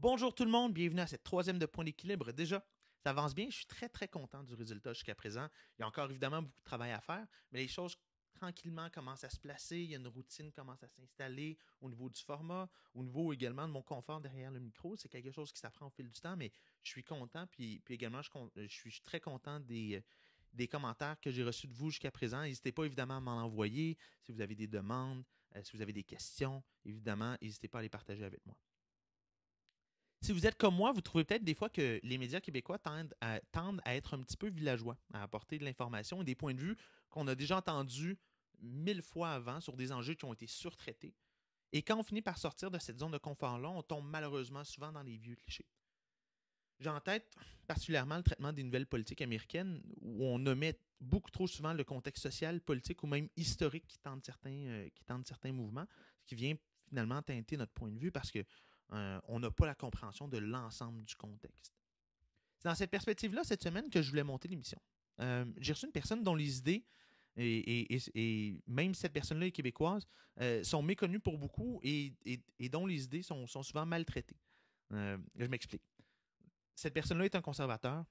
[0.00, 2.30] Bonjour tout le monde, bienvenue à cette troisième de point d'équilibre.
[2.30, 2.64] Déjà,
[3.02, 5.48] ça avance bien, je suis très très content du résultat jusqu'à présent.
[5.76, 7.96] Il y a encore évidemment beaucoup de travail à faire, mais les choses
[8.32, 11.90] tranquillement commencent à se placer, il y a une routine qui commence à s'installer au
[11.90, 14.94] niveau du format, au niveau également de mon confort derrière le micro.
[14.94, 16.52] C'est quelque chose qui s'apprend au fil du temps, mais
[16.84, 20.00] je suis content, puis, également je, suis très content des,
[20.52, 22.42] des commentaires que j'ai reçus de vous jusqu'à présent.
[22.42, 25.24] N'hésitez pas évidemment à m'en envoyer si vous avez des demandes,
[25.56, 28.56] euh, si vous avez des questions, évidemment, n'hésitez pas à les partager avec moi.
[30.20, 33.14] Si vous êtes comme moi, vous trouvez peut-être des fois que les médias québécois tendent
[33.20, 33.40] à,
[33.94, 36.76] être un petit peu villageois, à apporter de l'information et des points de vue
[37.08, 38.18] qu'on a déjà entendus
[38.60, 41.14] mille fois avant sur des enjeux qui ont été surtraités.
[41.72, 44.90] Et quand on finit par sortir de cette zone de confort-là, on tombe malheureusement souvent
[44.90, 45.66] dans les vieux clichés.
[46.80, 47.34] J'ai en tête
[47.66, 52.22] particulièrement le traitement des nouvelles politiques américaines où on omet beaucoup trop souvent le contexte
[52.22, 55.86] social, politique ou même historique qui tente certains, euh, qui certains mouvements,
[56.20, 56.54] ce qui vient
[56.88, 58.44] finalement teinter notre point de vue parce que
[58.92, 61.74] euh, on n'a pas la compréhension de l'ensemble du contexte.
[62.58, 64.80] C'est dans cette perspective-là, cette semaine, que je voulais monter l'émission.
[65.20, 66.84] Euh, j'ai reçu une personne dont les idées,
[67.36, 70.08] et, même cette personne-là est québécoise,
[70.40, 72.14] euh, sont méconnues pour beaucoup et,
[72.70, 74.40] dont les idées sont, souvent maltraitées.
[74.90, 75.82] je m'explique.
[76.74, 78.04] Cette personne-là est un conservateur.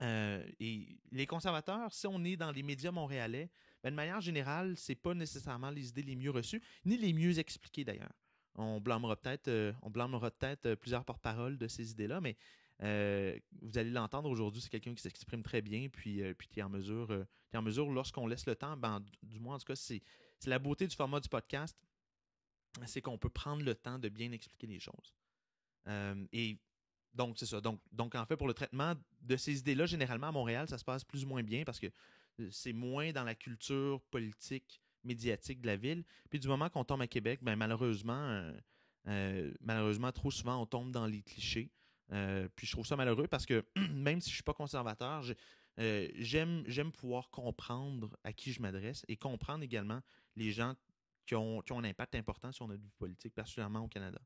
[0.00, 3.50] et les conservateurs, si on est dans les médias montréalais,
[3.82, 7.12] ben, de manière générale, ce n'est pas nécessairement les idées les mieux reçues, ni les
[7.12, 8.12] mieux expliquées d'ailleurs
[8.56, 12.36] on blâmera peut-être euh, on blâmera peut-être euh, plusieurs porte-paroles de ces idées-là, mais
[12.82, 17.24] euh, vous allez l'entendre aujourd'hui, c'est quelqu'un qui s'exprime très bien, puis, puis en mesure,
[17.54, 20.02] en mesure lorsqu'on laisse le temps, ben, du moins en tout cas, c'est,
[20.46, 21.78] la beauté du format du podcast,
[22.86, 25.14] c'est qu'on peut prendre le temps de bien expliquer les choses.
[26.32, 26.58] et
[27.14, 27.60] donc, c'est ça.
[27.60, 30.84] Donc, donc, en fait, pour le traitement de ces idées-là, généralement à Montréal, ça se
[30.84, 31.86] passe plus ou moins bien parce que
[32.50, 36.04] c'est moins dans la culture politique médiatique de la ville.
[36.30, 38.52] Puis du moment qu'on tombe à Québec, ben malheureusement, euh,
[39.08, 41.70] euh, malheureusement, trop souvent, on tombe dans les clichés.
[42.12, 45.22] Euh, puis je trouve ça malheureux parce que même si je suis pas conservateur,
[45.76, 50.00] j'aime, j'aime pouvoir comprendre à qui je m'adresse et comprendre également
[50.36, 50.74] les gens
[51.26, 54.20] qui ont, qui ont un impact important sur notre vie politique, particulièrement au Canada.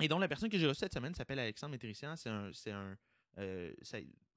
[0.00, 2.98] et donc, la personne que j'ai reçue cette semaine s'appelle Alexandre un, c'est un,
[3.38, 3.72] euh,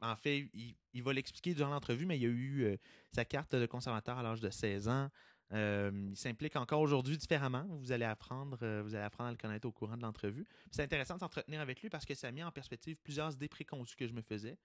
[0.01, 0.49] en fait,
[0.93, 2.77] il, va l'expliquer durant l'entrevue, mais il a eu euh,
[3.11, 5.09] sa carte de conservateur à l'âge de 16 ans.
[5.53, 7.65] Euh, il s'implique encore aujourd'hui différemment.
[7.81, 10.45] Vous allez apprendre, vous allez apprendre à le connaître au courant de l'entrevue.
[10.71, 13.49] C'est intéressant de s'entretenir avec lui parce que ça a mis en perspective plusieurs idées
[13.49, 14.57] que je me faisais,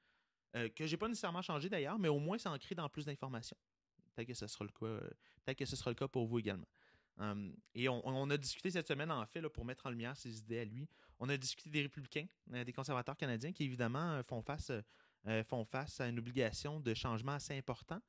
[0.53, 3.57] que j'ai pas nécessairement changé d'ailleurs, mais au moins c'est ancré dans plus d'informations.
[4.17, 5.05] Que sera le cas.
[5.45, 6.67] Peut-être que ce sera le cas pour vous également.
[7.19, 10.61] Hum, et on, a discuté cette semaine, en fait, pour mettre en lumière ses idées
[10.61, 10.89] à lui.
[11.19, 14.71] On a discuté des républicains, euh, des conservateurs canadiens qui, évidemment, euh, font face,
[15.27, 18.01] euh, font face à une obligation de changement assez important.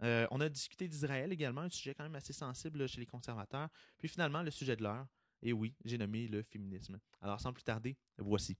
[0.00, 3.68] on a discuté d'Israël également, un sujet quand même assez sensible chez les conservateurs.
[3.98, 5.06] Puis finalement, le sujet de l'heure,
[5.42, 6.98] et oui, j'ai nommé le féminisme.
[7.20, 8.56] Alors, sans plus tarder, voici.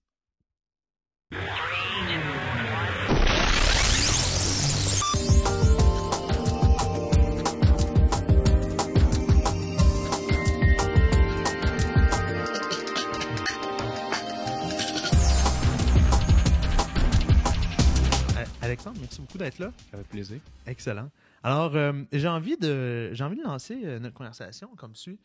[18.74, 19.72] Alexandre, merci beaucoup d'être là.
[19.92, 20.40] Avec plaisir.
[20.66, 21.08] Excellent.
[21.44, 25.20] Alors, euh, j'ai envie, de, j'ai envie de lancer euh, notre conversation comme suit.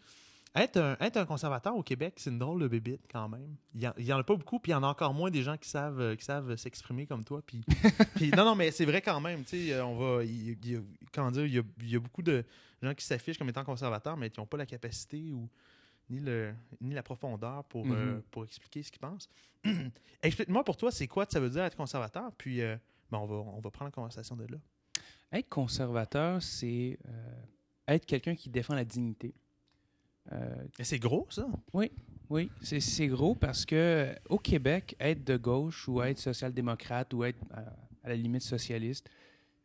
[0.53, 3.55] Être un, être un conservateur au Québec, c'est une drôle de bébite quand même.
[3.73, 5.57] Il n'y en, a pas beaucoup, puis il y en a encore moins des gens
[5.57, 7.41] qui savent, euh, qui savent s'exprimer comme toi.
[7.43, 7.63] Puis,
[8.37, 9.43] non, non, mais c'est vrai quand même.
[9.83, 10.83] On va, il, y a, dire,
[11.47, 12.45] il y, a, beaucoup de
[12.83, 15.49] gens qui s'affichent comme étant conservateurs, mais qui n'ont pas la capacité ou
[16.11, 18.21] ni, le, ni la profondeur pour, mm-hmm.
[18.29, 19.27] pour expliquer ce qu'ils pensent.
[20.21, 22.31] Explique-moi pour toi, c'est quoi ça veut dire être conservateur?
[22.37, 22.61] Puis
[23.12, 24.58] ben, on, va, on va prendre la conversation de là.
[25.31, 27.42] Être conservateur, c'est euh,
[27.88, 29.34] être quelqu'un qui défend la dignité.
[30.31, 31.47] Euh, c'est gros, ça?
[31.74, 31.92] Oui,
[32.30, 32.50] oui.
[32.62, 38.09] C'est gros parce que au Québec, être de gauche ou être social-démocrate ou être à,
[38.09, 39.09] la limite socialiste,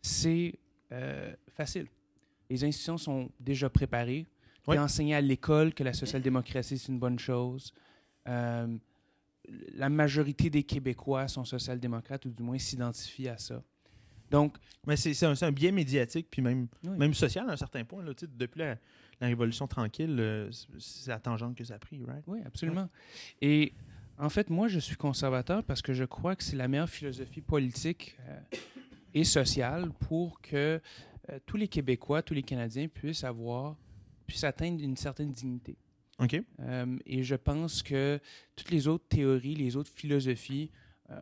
[0.03, 0.55] c'est
[0.93, 1.87] euh, facile.
[2.51, 4.27] Les institutions sont déjà préparées.
[4.67, 4.79] Oui.
[4.79, 7.75] enseigné à l'école que la social-démocratie, c'est une bonne chose
[9.75, 13.63] la majorité des Québécois sont social-démocrates ou du moins s'identifient à ça.
[14.31, 14.57] Donc,
[14.87, 18.03] mais c'est un, un, biais médiatique puis même, même social à un certain point.
[18.03, 18.79] Là, depuis la,
[19.21, 22.25] Révolution tranquille, euh, c'est la tangente que ça a pris, right?
[22.27, 22.91] Oui, absolument.
[23.41, 23.73] Et
[24.19, 27.41] en fait, moi, je suis conservateur parce que je crois que c'est la meilleure philosophie
[27.41, 28.39] politique euh,
[29.15, 30.81] et sociale pour que
[31.31, 33.77] euh, tous les Québécois, tous les Canadiens puissent avoir,
[34.27, 35.77] puissent atteindre une certaine dignité.
[36.21, 36.41] OK.
[37.07, 38.21] et je pense que
[38.55, 40.71] toutes les autres théories, les autres philosophies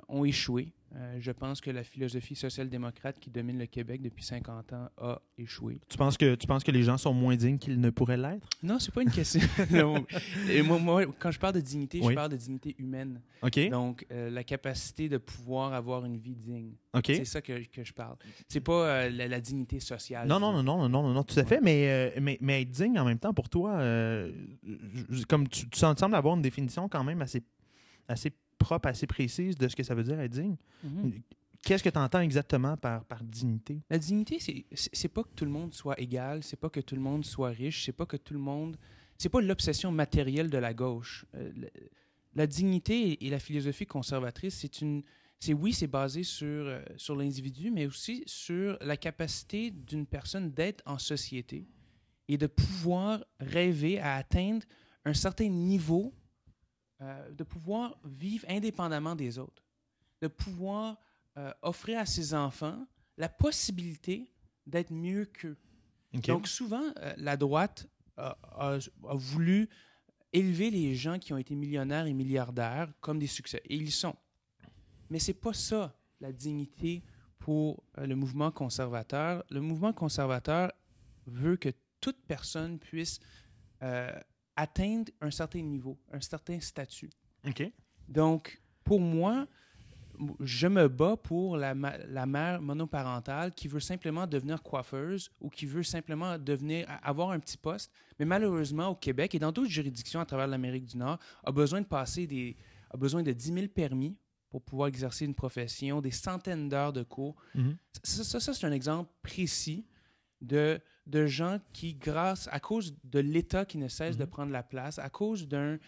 [0.09, 4.73] ont échoué Euh, je pense que la philosophie social-démocrate qui domine le Québec depuis 50
[4.75, 5.81] ans a échoué.
[5.89, 8.47] Tu penses que, tu penses que les gens sont moins dignes qu'ils ne pourraient l'être?
[8.63, 9.41] Non, c'est pas une question.
[9.71, 10.05] Non.
[10.51, 12.11] Et moi, moi, quand je parle de dignité, Oui.
[12.11, 13.23] je parle de dignité humaine.
[13.43, 13.71] OK.
[13.71, 16.73] Donc, euh, la capacité de pouvoir avoir une vie digne.
[16.95, 17.05] OK.
[17.07, 18.17] C'est ça que, que je parle.
[18.49, 20.29] C'est pas euh, la, la dignité sociale.
[20.29, 22.99] Non, non, non, non, non, non, non, tout à fait, mais, mais, mais être digne
[22.99, 23.79] en même temps pour toi,
[25.29, 27.43] comme tu, tu sembles avoir une définition quand même assez,
[28.09, 28.31] assez
[28.63, 30.57] propre, assez précise de ce que ça veut dire être digne.
[30.85, 31.13] Mhm.
[31.65, 33.81] Qu'est-ce que tu entends exactement par, par dignité?
[33.89, 37.01] La dignité, c'est- pas que tout le monde soit égal, c'est pas que tout le
[37.01, 38.77] monde soit riche, c'est pas que tout le monde.
[39.17, 41.25] C'est pas l'obsession matérielle de la gauche.
[41.35, 41.69] Euh, la,
[42.35, 45.03] la dignité et la philosophie conservatrice, c'est une.
[45.39, 50.51] C'est oui, c'est basé sur, euh, sur l'individu, mais aussi sur la capacité d'une personne
[50.53, 51.67] d'être en société
[52.29, 54.65] et de pouvoir rêver à atteindre
[55.05, 56.13] un certain niveau,
[57.03, 59.63] euh, de pouvoir vivre indépendamment des autres,
[60.23, 60.97] de pouvoir
[61.37, 62.87] euh, offrir à ses enfants
[63.19, 64.31] la possibilité
[64.67, 65.57] d'être mieux qu'eux.
[66.35, 68.79] Donc souvent, euh, la droite a, a-
[69.09, 69.69] a voulu
[70.33, 73.61] élever les gens qui ont été millionnaires et milliardaires comme des succès.
[73.67, 74.15] Et ils sont.
[75.11, 77.03] Mais c'est pas ça, la dignité
[77.39, 79.43] pour le mouvement conservateur.
[79.51, 80.71] Le mouvement conservateur
[81.27, 81.71] veut que
[82.01, 83.19] toute personne puisse
[83.83, 84.11] euh,
[84.57, 87.11] atteindre un certain niveau, un certain statut.
[87.47, 87.71] OK.
[88.09, 89.47] Donc, pour moi,
[90.41, 95.49] je me bats pour la, ma- la mère monoparentale qui veut simplement devenir coiffeuse ou
[95.49, 99.71] qui veut simplement devenir avoir un petit poste, mais malheureusement au Québec et dans d'autres
[99.71, 102.57] juridictions à travers l'Amérique du Nord a besoin de passer des
[102.91, 104.19] a besoin de 10 000 permis
[104.51, 107.35] pour pouvoir exercer une profession, des centaines d'heures de cours.
[107.55, 107.75] Mhm.
[108.05, 109.87] Ça, ça, ça, c'est un exemple précis
[110.43, 114.31] de, de gens qui, grâce, à cause de l'État qui ne cesse de Mhm.
[114.31, 115.79] prendre la place, à cause d'un,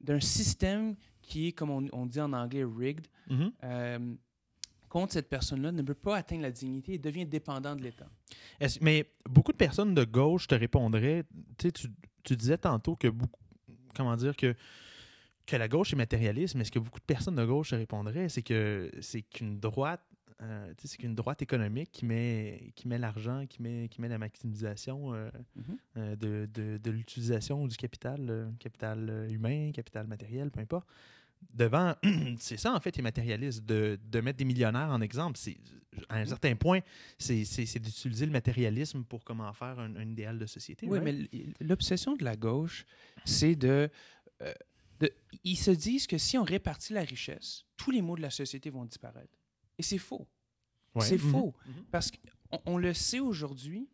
[0.00, 3.52] d'un système qui est, comme on, on dit en anglais, rigged, Mhm.
[3.64, 4.14] euh,
[4.88, 8.08] contre cette personne-là ne peut pas atteindre la dignité et devient dépendant de l'État.
[8.80, 11.24] Mais beaucoup de personnes de gauche te répondraient,
[11.58, 11.88] tu tu,
[12.24, 13.40] tu disais tantôt que beaucoup,
[13.94, 14.54] comment dire, que,
[15.46, 18.28] que la gauche est matérialiste, mais ce que beaucoup de personnes de gauche te répondraient,
[18.28, 20.00] c'est que c'est qu'une droite,
[20.42, 24.18] euh, c'est qu'une droite économique qui met, qui met l'argent, qui met, qui met la
[24.18, 25.78] maximisation euh, Mhm.
[25.96, 30.88] euh, de, de, de l'utilisation du capital, capital humain, capital matériel, peu importe.
[31.54, 31.94] Devant,
[32.38, 35.38] c'est ça en fait, les matérialistes, de, de mettre des millionnaires en exemple.
[35.38, 35.56] C'est,
[36.08, 36.80] à un certain point,
[37.18, 37.42] c'est,
[37.78, 40.86] d'utiliser le matérialisme pour comment faire un, un idéal de société.
[40.86, 41.14] Oui, mais
[41.60, 42.84] l'obsession de la gauche,
[43.24, 43.88] c'est de,
[45.00, 45.12] de-
[45.44, 48.68] Ils se disent que si on répartit la richesse, tous les maux de la société
[48.70, 49.38] vont disparaître.
[49.80, 50.28] Et c'est faux.
[50.94, 51.06] Ouais.
[51.06, 51.30] C'est Mhm.
[51.30, 51.54] faux.
[51.90, 53.88] Parce qu'on on le sait aujourd'hui.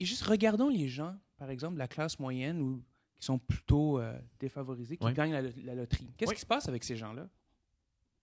[0.00, 2.82] Et juste regardons les gens, par exemple, de la classe moyenne ou
[3.18, 5.12] qui sont plutôt euh, défavorisés, qui Ouais.
[5.12, 6.08] gagnent la, la loterie.
[6.16, 6.34] Qu'est-ce Ouais.
[6.36, 7.28] qui se passe avec ces gens-là?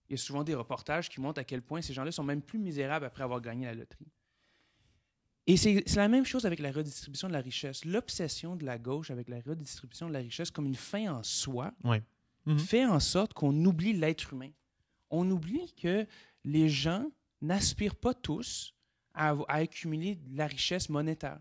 [0.08, 2.42] Il y a souvent des reportages qui montrent à quel point ces gens-là sont même
[2.42, 4.08] plus misérables après avoir gagné la loterie.
[5.46, 7.84] Et c'est la même chose avec la redistribution de la richesse.
[7.84, 11.72] L'obsession de la gauche avec la redistribution de la richesse comme une fin en soi
[12.46, 12.58] Mhm.
[12.58, 14.50] fait en sorte qu'on oublie l'être humain.
[15.10, 16.06] On oublie que
[16.44, 17.10] les gens
[17.40, 18.74] n'aspirent pas tous
[19.14, 21.40] à, accumuler de la richesse monétaire.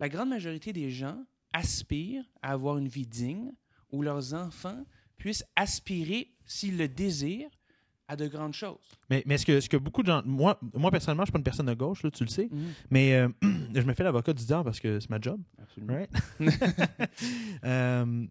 [0.00, 3.52] La grande majorité des gens aspirent à avoir une vie digne
[3.90, 4.84] où leurs enfants
[5.16, 7.50] puissent aspirer, s'ils le désirent,
[8.08, 8.78] à de grandes choses.
[9.08, 10.22] Mais, mais ce, que, beaucoup de gens.
[10.24, 12.48] Moi, moi personnellement, je suis pas une personne de gauche, là, tu le sais.
[12.90, 13.28] Mais euh,
[13.74, 15.40] je me fais l'avocat du diable parce que c'est ma job.
[15.60, 15.94] Absolument.
[15.94, 16.10] Right?
[17.64, 18.26] Euh,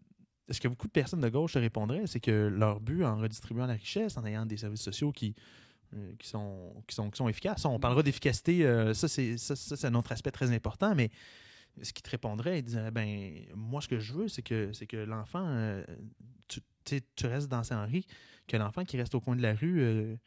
[0.52, 3.66] ce que beaucoup de personnes de gauche te répondraient, c'est que leur but en redistribuant
[3.66, 5.36] la richesse, en ayant des services sociaux qui,
[5.94, 9.94] euh, qui, sont, qui, qui efficaces, on parlera d'efficacité, euh, ça, c'est, ça, c'est un
[9.96, 11.10] autre aspect très important, mais
[11.82, 14.88] ce qui te répondrait, ils diraient, ben, moi, ce que je veux, c'est que, c'est
[14.88, 15.84] que l'enfant, euh,
[16.86, 18.06] tu, restes dans Saint-Henri,
[18.48, 20.18] que l'enfant qui reste au coin de la rue,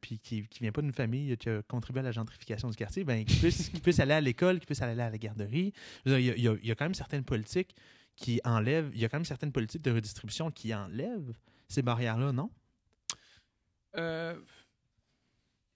[0.00, 3.02] puis qui ne vient pas d'une famille qui a contribué à la gentrification du quartier,
[3.02, 3.38] ben, qu'il
[3.80, 5.72] puisse, aller à l'école, qu'il puisse aller à la garderie.
[6.06, 7.74] Il y a quand même certaines politiques
[8.16, 11.32] qui enlèvent, il y a quand même certaines politiques de redistribution qui enlèvent
[11.68, 12.50] ces barrières-là, non?
[13.96, 14.40] Euh,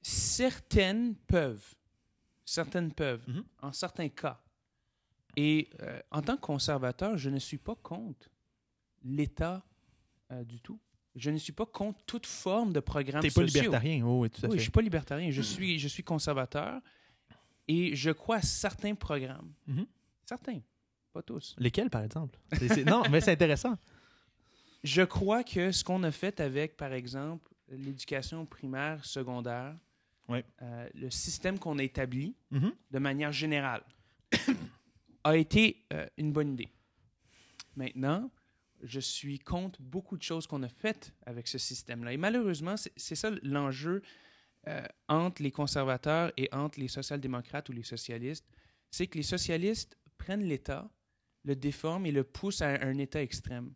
[0.03, 1.75] certaines peuvent.
[2.45, 3.45] Certaines peuvent, Mhm.
[3.63, 4.41] en certains cas.
[5.37, 8.29] Et euh, en tant que conservateur, je ne suis pas contre
[9.05, 9.65] l'État
[10.33, 10.79] euh, du tout.
[11.15, 13.63] Je ne suis pas contre toute forme de programme T'es pas sociaux.
[13.63, 15.31] libertarien, oh, oui, tout à Oui, je ne suis pas libertarien.
[15.31, 16.81] Je suis, je suis conservateur
[17.67, 19.53] et je crois à certains programmes.
[19.67, 19.87] Mhm.
[20.25, 20.61] Certains,
[21.19, 21.55] pas tous.
[21.59, 22.39] Lesquels, par exemple?
[22.87, 23.77] Non, mais c'est intéressant.
[24.85, 29.75] Je crois que ce qu'on a fait avec, par exemple, l'éducation primaire, secondaire,
[30.31, 32.73] euh, le système qu'on a établi Mhm.
[32.91, 33.83] de manière générale,
[35.25, 36.69] a été euh, une bonne idée.
[37.75, 38.31] Maintenant,
[38.83, 42.13] je suis contre beaucoup de choses qu'on a faites avec ce système-là.
[42.13, 44.03] Et malheureusement, c'est c'est ça l'enjeu
[44.69, 48.47] euh, entre les conservateurs et entre les social-démocrates ou les socialistes.
[48.91, 50.89] C'est que les socialistes prennent l'État,
[51.45, 53.73] le déforment et le poussent à un État extrême.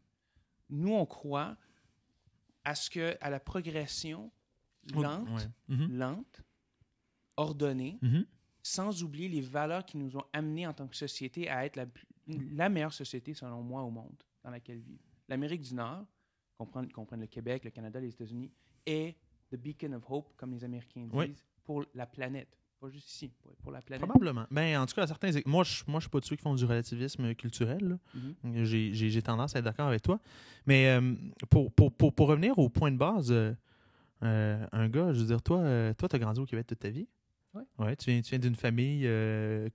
[0.70, 1.56] Nous, on croit
[2.64, 4.30] à ce que à la progression
[4.94, 5.76] lente, Ouais.
[5.76, 5.98] Mhm.
[5.98, 6.42] lente,
[7.36, 8.26] ordonnée, Mhm.
[8.62, 12.68] sans oublier les valeurs qui nous ont amenés en tant que société à être la,
[12.68, 15.02] meilleure société, selon moi, au monde dans laquelle vivre.
[15.28, 16.06] L'Amérique du Nord,
[16.56, 18.52] comprendre, comprendre le Québec, le Canada, les États-Unis,
[18.86, 19.16] est
[19.50, 21.34] the beacon of hope, comme les Américains disent, Oui.
[21.64, 22.56] pour la planète.
[22.82, 23.30] Pas juste ici,
[23.62, 24.04] pour, la planète.
[24.04, 24.44] Probablement.
[24.50, 25.30] Ben, en tout cas, à certains.
[25.46, 27.88] Moi, je moi, je suis pas de ceux qui font du relativisme culturel.
[28.14, 28.20] là.
[28.42, 28.64] Mhm.
[28.64, 30.18] J'ai- tendance à être d'accord avec toi.
[30.66, 31.14] Mais euh,
[31.48, 33.52] pour, pour, pour, pour revenir au point de base, euh,
[34.24, 36.80] euh, un gars, je veux dire, toi, euh, toi, tu as grandi au Québec toute
[36.80, 37.06] ta vie.
[37.54, 37.62] Ouais.
[37.78, 39.06] Ouais, tu viens, tu viens d'une famille.
[39.06, 39.68] euh,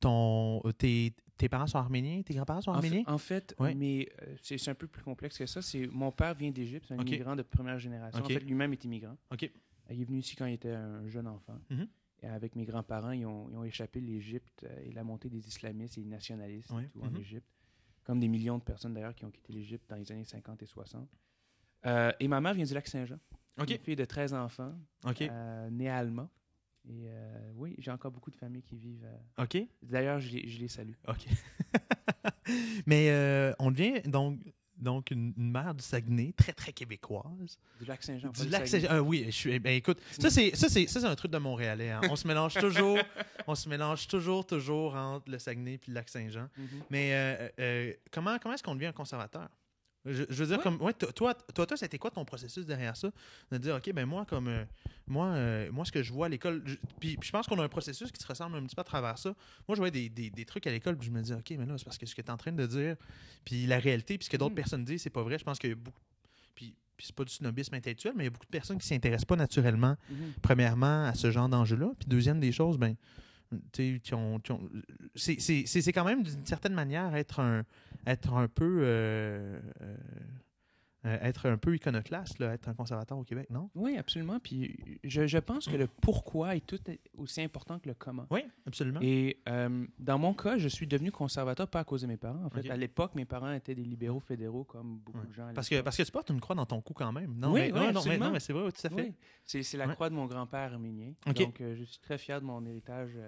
[0.00, 3.02] ton, euh, tes, tes parents sont arméniens, tes grands-parents sont En, arméniens?
[3.06, 3.74] en fait, Ouais.
[3.74, 5.62] mais euh, c'est un peu plus complexe que ça.
[5.62, 8.22] C'est mon père vient d'Égypte, c'est un immigrant de première génération.
[8.22, 9.16] En fait, lui-même est immigrant.
[9.30, 9.44] OK.
[9.44, 9.48] Euh,
[9.94, 11.58] Il est venu ici quand il était un jeune enfant.
[11.70, 11.74] Et
[12.26, 15.98] avec mes grands-parents, ils ont, ils ont échappé l'Égypte euh, et la montée des islamistes
[15.98, 17.16] et des nationalistes et tout en Mhm.
[17.20, 17.46] Égypte.
[18.04, 20.66] Comme des millions de personnes d'ailleurs qui ont quitté l'Égypte dans les années 50 et
[20.66, 21.08] 60.
[21.86, 23.18] Euh, et ma mère vient du lac Saint-Jean.
[23.58, 24.74] Une fille de 13 enfants,
[25.06, 25.22] OK.
[25.22, 26.28] euh, née à Alma.
[26.88, 29.06] Et euh, oui, j'ai encore beaucoup de familles qui vivent.
[29.38, 29.58] OK.
[29.82, 30.94] D'ailleurs, je les, je les salue.
[31.08, 31.26] OK.
[32.86, 34.40] Mais on devient donc,
[34.80, 37.58] donc une, une mère du Saguenay, très, très québécoise.
[37.78, 38.30] Du lac Saint-Jean.
[38.30, 38.66] Du lac.
[38.66, 38.88] Saint-Jean.
[38.90, 39.58] Ah oui, je suis.
[39.58, 41.90] Ben écoute, ça c'est ça c'est ça c'est un truc de Montréalais.
[41.90, 42.00] hein.
[42.10, 42.98] On se mélange toujours,
[43.46, 46.48] on se mélange toujours toujours entre le Saguenay puis le lac Saint-Jean.
[46.56, 46.68] Mhm.
[46.90, 49.48] Mais euh, euh, comment comment est-ce qu'on devient un conservateur?
[50.06, 50.62] Je, je veux dire Ouais.
[50.62, 53.10] comme ouais, toi toi toi c'était quoi ton processus derrière ça?
[53.50, 54.64] De dire ok ben moi comme euh,
[55.06, 56.62] moi euh, moi ce que je vois à l'école
[56.98, 58.84] puis, puis je pense qu'on a un processus qui se ressemble un petit peu à
[58.84, 59.34] travers ça
[59.68, 61.66] moi je voyais des, des, des trucs à l'école puis je me dis ok mais
[61.66, 62.96] là c'est parce que ce que tu es en train de dire
[63.44, 64.56] puis la réalité puis ce que d'autres Mhm.
[64.56, 66.00] personnes disent c'est pas vrai je pense qu'il y a beaucoup
[66.54, 68.86] puis, puis c'est pas du snobisme intellectuel mais il y a beaucoup de personnes qui
[68.86, 70.32] s'intéressent pas naturellement Mhm.
[70.40, 71.90] premièrement à ce genre d'enjeu-là.
[71.98, 72.94] Puis deuxième des choses, ben,
[73.72, 77.64] c'est quand même d'une certaine manière être un,
[78.06, 78.80] être un peu.
[78.82, 79.96] euh, euh,
[81.06, 83.70] euh, être un peu iconoclaste, là, être un conservateur au Québec, non?
[83.74, 84.38] Oui, absolument.
[84.38, 86.78] Puis je, je pense que le pourquoi est tout
[87.16, 88.26] aussi important que le comment.
[88.30, 89.00] Oui, absolument.
[89.02, 92.44] Et euh, dans mon cas, je suis devenu conservateur pas à cause de mes parents.
[92.44, 95.26] En fait, à l'époque, mes parents étaient des libéraux fédéraux, comme beaucoup Ouais.
[95.26, 95.48] de gens.
[95.48, 97.34] à Parce que, parce que tu portes une croix dans ton cou quand même.
[97.34, 98.94] Non, Oui, mais, oui, non, non, mais, non, mais c'est vrai, tout à fait.
[98.96, 99.14] Oui,
[99.44, 99.94] c'est c'est la Ouais.
[99.94, 101.12] croix de mon grand-père arménien.
[101.34, 103.18] Donc, euh, je suis très fier de mon héritage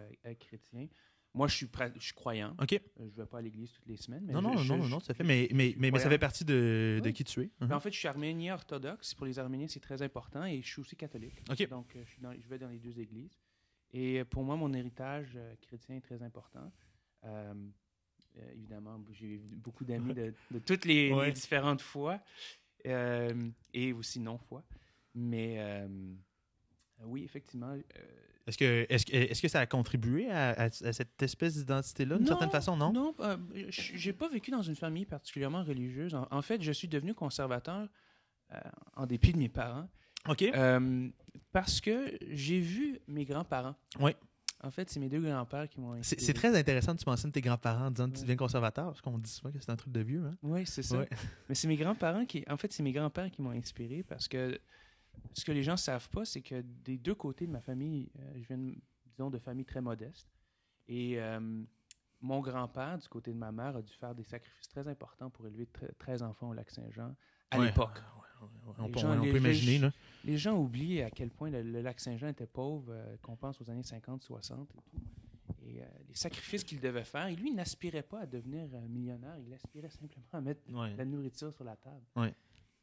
[0.41, 0.87] chrétien.
[1.35, 2.55] Moi, je suis, je suis croyant.
[2.61, 2.73] OK.
[2.75, 4.25] Euh, Je ne vais pas à l'église toutes les semaines.
[4.27, 5.25] Mais Non, non, je- non, je- non, tout à fait.
[5.25, 7.51] Mais, mais, mais, mais ça fait partie de, qui tu es.
[7.61, 7.73] Mais Mhm.
[7.73, 9.15] En fait, je suis arménien orthodoxe.
[9.15, 10.45] Pour les Arméniens, c'est très important.
[10.45, 11.43] Et je suis aussi catholique.
[11.71, 13.39] Donc, euh, je, suis dans- je vais dans les deux églises.
[13.95, 16.71] Et euh, pour moi, mon héritage chrétien est très important.
[17.25, 17.55] Euh,
[18.55, 22.21] évidemment, j'ai beaucoup d'amis de, de toutes les, différentes foi
[22.87, 23.33] euh,
[23.73, 24.63] et aussi non-foi.
[25.15, 25.87] Mais euh,
[27.05, 27.75] oui, effectivement.
[28.47, 32.19] Est-ce que, est que, est que ça a contribué à, à- à cette espèce d'identité-là,
[32.19, 32.93] d'une certaine façon, non?
[32.93, 33.37] Non, euh,
[33.69, 36.15] j'ai pas vécu dans une famille particulièrement religieuse.
[36.15, 37.89] En, en fait, je suis devenu conservateur
[38.53, 38.59] euh,
[38.97, 39.89] en dépit de mes parents
[40.29, 40.43] OK.
[40.43, 41.09] euh,
[41.53, 43.77] parce que j'ai vu mes grands-parents.
[44.01, 44.13] Oui.
[44.65, 46.21] En fait, c'est mes deux grands-pères qui m'ont C'est inspiré.
[46.23, 49.01] c'est très intéressant de tu mentionnes tes grands-parents en disant que tu deviens conservateur, parce
[49.01, 50.25] qu'on dit souvent que c'est un truc de vieux.
[50.25, 50.37] Hein?
[50.43, 50.99] Oui, c'est ça.
[50.99, 51.09] Ouais.
[51.49, 52.45] Mais c'est mes grands-parents qui.
[52.49, 54.57] En fait, c'est mes grands-pères qui m'ont inspiré parce que
[55.35, 58.33] ce que les gens savent pas, c'est que des deux côtés de ma famille, euh,
[58.37, 58.75] je viens, de-
[59.07, 60.29] disons, de familles très modestes.
[60.89, 61.63] Et euh,
[62.21, 65.47] mon grand-père, du côté de ma mère, a dû faire des sacrifices très importants pour
[65.47, 67.15] élever tre- 13 enfants au lac Saint-Jean
[67.51, 67.67] à Ouais.
[67.67, 67.99] l'époque.
[68.41, 68.75] Ouais, ouais.
[68.79, 69.79] On, Les peut- gens- on les- peut les- imaginer.
[69.79, 69.93] Là.
[70.25, 73.61] Les gens oublient à quel point le, le lac Saint-Jean était pauvre, euh, qu'on pense
[73.61, 75.01] aux années 50, 60 et tout.
[75.65, 77.29] Et les sacrifices qu'il devait faire.
[77.29, 80.95] Et lui, il n'aspirait pas à devenir millionnaire, il aspirait simplement à mettre Ouais.
[80.97, 82.05] la nourriture sur la table.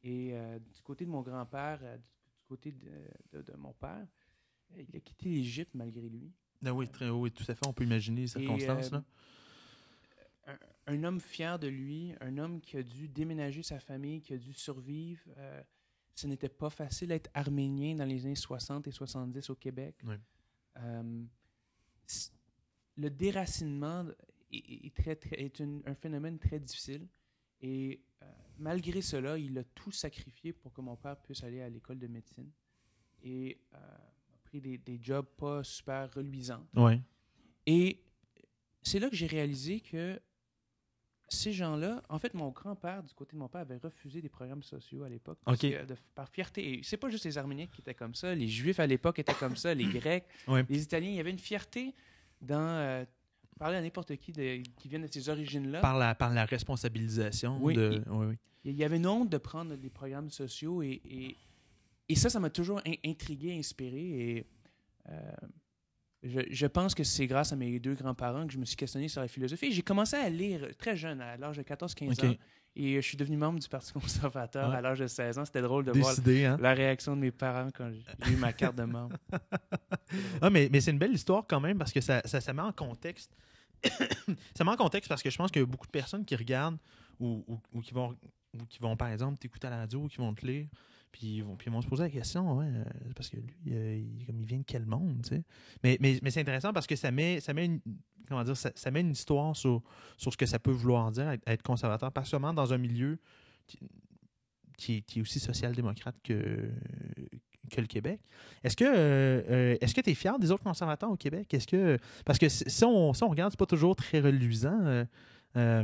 [0.02, 2.19] Et euh, du côté de mon grand-père, euh, du
[2.50, 2.90] côté de,
[3.32, 4.06] de- de mon père,
[4.72, 6.32] euh, il a quitté l'Égypte malgré lui.
[6.66, 7.66] Ah oui, très, oui, tout à fait.
[7.68, 8.92] On peut imaginer les circonstances.
[8.92, 9.04] euh, là.
[10.88, 14.34] Un, un homme fier de lui, un homme qui a dû déménager sa famille, qui
[14.34, 15.22] a dû survivre.
[15.38, 15.62] euh,
[16.16, 19.96] ce n'était pas facile d'être arménien dans les années 60 et 70 au Québec.
[20.04, 20.16] Oui.
[20.78, 21.24] Euh,
[22.98, 24.06] le déracinement
[24.52, 27.08] est, est très, très- est une- un phénomène très difficile.
[27.62, 28.26] Et euh,
[28.58, 32.08] malgré cela, il a tout sacrifié pour que mon père puisse aller à l'école de
[32.08, 32.50] médecine.
[33.24, 36.66] Et euh, a pris des, des jobs pas super reluisants.
[36.76, 37.02] Ouais.
[37.66, 38.02] Et
[38.82, 40.20] c'est là que j'ai réalisé que
[41.32, 44.64] ces gens-là, en fait, mon grand-père, du côté de mon père, avait refusé des programmes
[44.64, 45.38] sociaux à l'époque.
[46.16, 46.74] par fierté.
[46.80, 48.34] Et c'est pas juste les Arméniens qui étaient comme ça.
[48.34, 50.66] Les Juifs à l'époque étaient comme ça, les Grecs, Ouais.
[50.68, 51.10] les Italiens.
[51.10, 51.94] Il y avait une fierté
[52.42, 53.06] dans euh,
[53.60, 55.82] parler à n'importe qui de- qui vient de ces origines-là.
[55.82, 57.92] Par la, par la responsabilisation Oui, de.
[58.06, 58.36] et- oui, oui.
[58.66, 61.36] Il y avait une honte de prendre des programmes sociaux et, et,
[62.10, 63.98] et ça, ça m'a toujours in- intrigué, inspiré.
[64.00, 64.46] Et
[65.10, 65.32] euh,
[66.24, 69.08] je, je pense que c'est grâce à mes deux grands-parents que je me suis questionné
[69.08, 69.68] sur la philosophie.
[69.68, 72.24] Et J'ai commencé à lire très jeune, à l'âge de 14-15 Ok.
[72.26, 72.36] ans.
[72.76, 74.76] Et je suis devenu membre du Parti conservateur Ouais.
[74.76, 75.46] à l'âge de 16 ans.
[75.46, 76.58] C'était drôle de voir hein?
[76.60, 79.16] la réaction de mes parents quand j'ai eu ma carte de membre.
[80.42, 82.62] Ah, mais, mais c'est une belle histoire quand même parce que ça, ça, ça met
[82.64, 83.32] en contexte.
[84.56, 86.36] Ça met en contexte parce que je pense qu'il y a beaucoup de personnes qui
[86.36, 86.78] regardent
[87.20, 87.44] ou,
[87.84, 88.16] qui, vont,
[88.54, 90.68] ou qui vont, par exemple, t'écouter à la radio ou qui vont te lire.
[91.12, 92.84] Puis ils, vont, puis vont se poser la question, ouais, euh,
[93.16, 95.44] parce que lui, euh, il, comme il vient de quel monde, tu sais.
[95.84, 97.82] Mais, mais, c'est intéressant parce que ça met, ça met une,
[98.28, 99.82] comment dire, ça, met une histoire sur,
[100.18, 103.18] sur ce que ça peut vouloir dire, être, conservateur, pas seulement dans un milieu
[104.78, 106.72] qui, qui est aussi social-démocrate que,
[107.70, 108.20] que le Québec.
[108.64, 111.54] Est-ce que euh, euh, est-ce que tu es fier des autres conservateurs au Québec?
[111.54, 115.06] Est-ce que parce que si on, si on regarde, pas toujours très reluisant.
[115.56, 115.84] euh,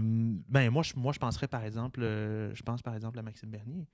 [0.50, 3.88] ben moi je moi je penserais par exemple je pense par exemple à Maxime Bernier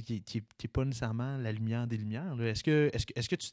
[0.00, 2.40] qui n'est pas nécessairement la lumière des lumières.
[2.40, 3.48] Est-ce que, est-ce que, est-ce que tu.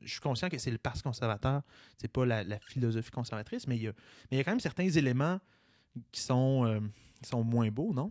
[0.00, 1.60] je suis conscient que c'est le Parti conservateur,
[1.98, 3.92] c'est pas la, philosophie conservatrice, mais il y, a,
[4.30, 5.38] mais il y a quand même certains éléments
[6.10, 6.90] qui sont,
[7.22, 8.10] qui sont moins beaux, non?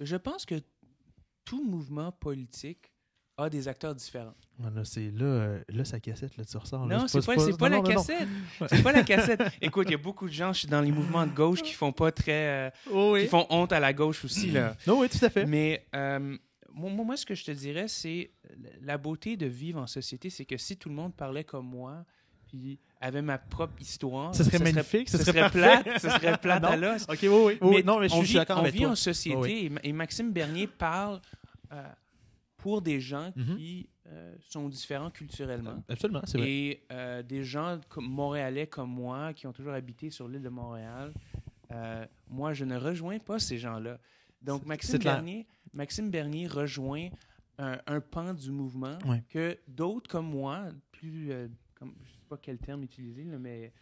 [0.00, 0.60] Je pense que
[1.50, 2.92] tout mouvement politique
[3.36, 4.34] a des acteurs différents.
[4.62, 6.86] Ah, Là, c'est, là, euh, là, sa cassette, là, tu ressors.
[6.86, 7.96] là, Non, c'est pas, c'est pas non, la non, non.
[8.04, 8.28] cassette.
[8.68, 9.42] C'est pas la cassette.
[9.60, 11.72] Écoute, il y a beaucoup de gens je suis dans les mouvements de gauche qui
[11.72, 12.68] font pas très.
[12.68, 13.22] euh, Oh, oui.
[13.22, 14.76] qui font honte à la gauche aussi, là.
[14.86, 15.44] Non, oui, tout à fait.
[15.46, 16.36] Mais euh,
[16.72, 18.30] moi, ce que je te dirais, c'est
[18.82, 22.04] la beauté de vivre en société, c'est que si tout le monde parlait comme moi,
[22.46, 25.82] puis avait ma propre histoire, Ce serait magnifique, ce ce serait serait parfait.
[25.84, 26.68] plate, ce serait plate Non.
[26.68, 27.04] à l'os.
[27.08, 27.58] Ok, oui, oui.
[27.62, 29.80] oui, Mais non, mais je on suis- d'accord on vit en société Oui, et Ma-
[29.82, 31.20] et, Maxime Bernier parle
[31.72, 31.88] euh,
[32.56, 33.56] pour des gens Mhm.
[33.56, 35.82] qui euh, sont différents culturellement.
[35.88, 36.50] Absolument, c'est vrai.
[36.50, 40.48] Et euh, des gens comme montréalais comme moi, qui ont toujours habité sur l'île de
[40.48, 41.12] Montréal,
[41.72, 43.98] euh, moi, je ne rejoins pas ces gens-là.
[44.42, 44.98] Donc, Maxime.
[44.98, 47.08] Bernier, Maxime Bernier rejoint
[47.58, 49.22] un, un pan du mouvement Ouais.
[49.28, 51.46] que d'autres comme moi, plus, euh,
[51.76, 53.72] comme, je ne sais pas quel terme utiliser, là, mais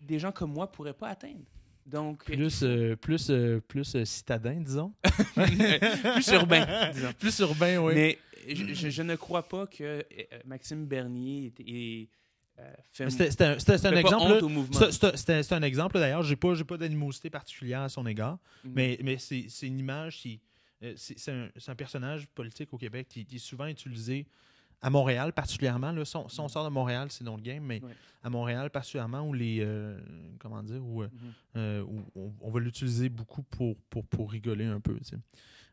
[0.00, 1.44] des gens comme moi ne pourraient pas atteindre.
[1.86, 4.92] Donc, Plus, euh, plus, euh, plus euh, citadin, disons.
[5.34, 7.12] plus urbain, disons.
[7.18, 7.94] Plus urbain, oui.
[7.94, 10.02] Mais je, je- je ne crois pas que euh,
[10.44, 12.08] Maxime Bernier est,
[12.58, 15.14] euh, C'était un, un exemple.
[15.16, 16.22] C'était un exemple, d'ailleurs.
[16.22, 18.38] J'ai pas, pas d'animosité particulière à son égard.
[18.64, 18.72] Mhm.
[18.74, 20.40] Mais, mais c'est une image qui.
[20.82, 21.30] euh, C'est
[21.68, 24.26] un, personnage politique au Québec qui, qui est souvent utilisé
[24.82, 25.92] à Montréal, particulièrement.
[25.92, 27.92] Là, si, on, si on sort de Montréal, c'est dans le game, mais Ouais.
[28.22, 29.58] à Montréal, particulièrement, où les.
[29.60, 29.98] euh,
[30.40, 31.32] comment dire Où, euh, Mhm.
[31.56, 34.98] euh, où on, on va l'utiliser beaucoup pour, pour, pour rigoler un peu.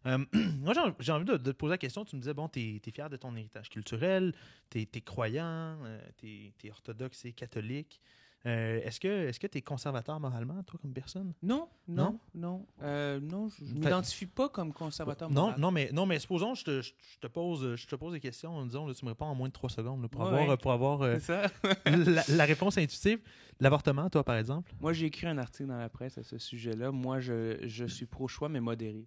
[0.05, 0.17] Euh,
[0.61, 2.05] moi, j'ai- envie de, de te poser la question.
[2.05, 4.33] Tu me disais, bon, tu es, fier de ton héritage culturel,
[4.69, 5.77] tu es, croyant,
[6.17, 7.99] tu es, orthodoxe et catholique.
[8.45, 11.33] Euh, Est-ce que tu es conservateur moralement, toi, comme personne?
[11.43, 12.65] Non, non, non?
[12.81, 15.59] Euh, non, je ne m'identifie pas comme conservateur Non, moral.
[15.59, 18.65] non, mais, non, mais supposons, je te, je te pose, je te pose des questions,
[18.65, 20.57] disons, là, tu me réponds en moins de trois secondes là, pour, Ouais, avoir, ouais.
[20.57, 21.17] pour avoir euh,
[21.85, 23.19] la, la réponse intuitive.
[23.59, 24.73] L'avortement, toi, par exemple?
[24.79, 26.91] Moi, j'ai écrit un article dans la presse à ce sujet-là.
[26.91, 29.05] Moi, je, je suis pro-choix, mais modéré.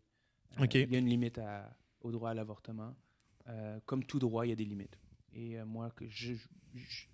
[0.61, 2.95] Il y a une limite à- au droit à l'avortement.
[3.87, 4.99] Comme tout droit, il y a des limites.
[5.33, 6.35] Et moi, que je,
[6.75, 7.07] je,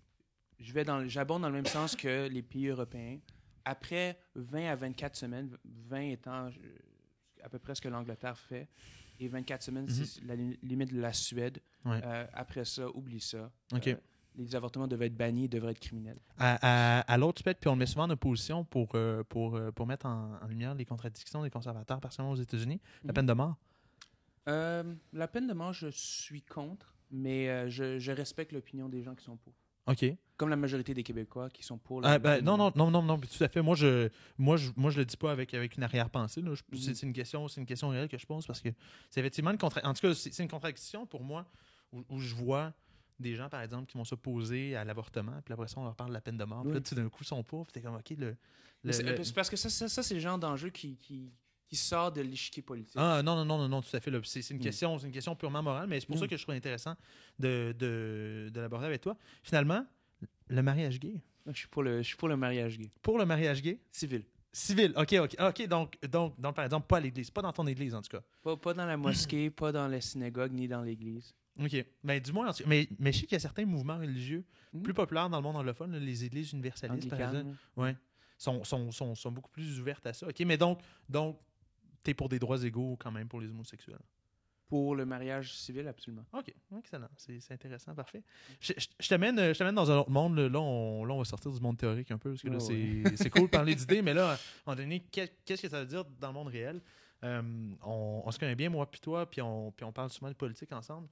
[0.58, 3.18] je vais dans, j'abonde dans le même sens que les pays européens.
[3.64, 6.50] Après 20 à 24 semaines, 20 étant euh,
[7.42, 8.68] à peu près ce que l'Angleterre fait,
[9.20, 9.90] et 24 semaines, Mhm.
[10.04, 11.58] c'est la li- limite de la Suède.
[11.84, 12.00] Ouais.
[12.04, 13.50] Euh, après ça, oublie ça.
[13.74, 13.94] Euh,
[14.36, 16.18] les avortements devaient être bannis, ils devraient être criminels.
[16.38, 19.60] à, à- à l'autre spectre, puis on le met souvent en opposition pour, euh, pour,
[19.74, 23.14] pour mettre en, en lumière les contradictions des conservateurs, particulièrement aux États-Unis, la Mhm.
[23.14, 23.56] peine de mort.
[24.46, 29.24] La peine de mort, je suis contre, mais je, je respecte l'opinion des gens qui
[29.24, 29.52] sont pour.
[29.88, 30.04] OK.
[30.36, 32.00] Comme la majorité des Québécois qui sont pour.
[32.00, 33.60] la Ah, ben, non, non, non, non, non, tout à fait.
[33.60, 36.42] Moi, je moi, je, moi, je le dis pas avec, avec une arrière-pensée.
[36.44, 38.68] Je- C'est une question, c'est une question réelle que je pose parce que
[39.10, 41.44] c'est effectivement une contra- En tout cas, c'est une contradiction pour moi
[41.92, 42.72] où, où je vois
[43.18, 46.10] des gens, par exemple, qui vont s'opposer à l'avortement, puis après ça, on leur parle
[46.10, 46.62] de la peine de mort.
[46.62, 48.36] Puis là, tout d'un coup, ils sont pour, puis t'es comme, OK, le...
[48.84, 51.32] Le- c'est- le- c'est parce que ça, ça, ça, c'est le genre d'enjeu qui, qui,
[51.68, 52.96] qui sort de l'échiquier politique.
[52.96, 54.10] Ah non, non, non, non, non, tout à fait.
[54.24, 54.60] C'est une, Mm.
[54.60, 56.20] question, c'est une question purement morale, mais c'est pour Mm.
[56.20, 56.94] ça que je trouve intéressant
[57.38, 59.16] de, de, de l'aborder avec toi.
[59.42, 59.84] Finalement,
[60.48, 61.20] le mariage gay.
[61.46, 62.90] Je suis pour le, je suis pour le mariage gay.
[63.02, 64.24] Pour le mariage gay, Civil.
[64.52, 64.92] civil.
[64.96, 65.36] OK, OK.
[65.40, 67.30] OK, donc, donc, donc, par exemple, pas à l'église.
[67.30, 68.22] Pas dans ton église, en tout cas.
[68.42, 71.34] Pas, pas dans la mosquée, pas dans la synagogue, ni dans l'église.
[71.60, 71.84] OK.
[72.04, 74.44] Mais du moins, en tout- mais, mais je sais qu'il y a certains mouvements religieux
[74.72, 74.82] Mm.
[74.82, 77.96] plus populaires dans le monde anglophone, là, les églises universalistes, par Anglican, exemple, ouais,
[78.36, 80.28] sont, sont, sont, sont beaucoup plus ouvertes à ça.
[80.28, 81.38] OK, mais donc, donc
[82.04, 83.98] tu es pour des droits égaux quand même pour les homosexuels.
[84.68, 86.26] Pour le mariage civil, absolument.
[86.34, 87.08] OK, excellent.
[87.16, 88.22] C'est intéressant, parfait.
[88.60, 89.34] Je, je- je t'amène
[89.74, 90.38] dans un autre monde.
[90.38, 93.16] Là, on, là, on va sortir du monde théorique un peu, parce que là, Oh,
[93.16, 95.80] c'est cool de parler d'idées, mais là, à un moment donné, qu'est- qu'est-ce que ça
[95.80, 96.82] veut dire dans le monde réel?
[97.24, 97.40] Euh,
[97.82, 100.36] on, on se connaît bien, moi puis toi, puis on, puis on parle souvent de
[100.36, 101.08] politique ensemble.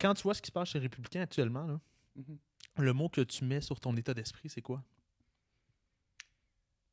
[0.00, 1.80] Quand tu vois ce qui se passe chez les Républicains actuellement, là,
[2.16, 2.38] Mhm.
[2.78, 4.82] le mot que tu mets sur ton état d'esprit, c'est quoi?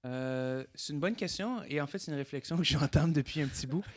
[0.06, 3.48] Euh, c'est une bonne question et en fait, c'est une réflexion que j'entame depuis un
[3.48, 3.84] petit bout.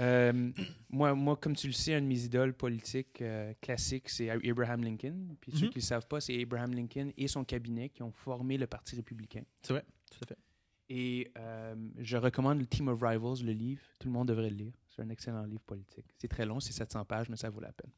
[0.00, 0.52] Euh,
[0.90, 4.84] moi, moi, comme tu le sais, un de mes idoles politiques euh, classiques, c'est Abraham
[4.84, 5.34] Lincoln.
[5.40, 5.70] Puis ceux Mhm.
[5.72, 8.68] qui ne le savent pas, c'est Abraham Lincoln et son cabinet qui ont formé le
[8.68, 9.42] Parti républicain.
[9.60, 10.38] C'est vrai, tout à fait.
[10.88, 11.32] Et
[11.98, 13.82] je recommande le Team of Rivals, le livre.
[13.98, 14.72] Tout le monde devrait le lire.
[14.94, 16.06] C'est un excellent livre politique.
[16.16, 17.90] C'est très long, c'est 700 pages, mais ça vaut la peine.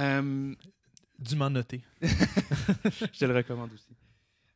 [0.00, 0.54] Euh,
[1.20, 1.80] Dûment noté.
[2.02, 3.88] je te le recommande aussi.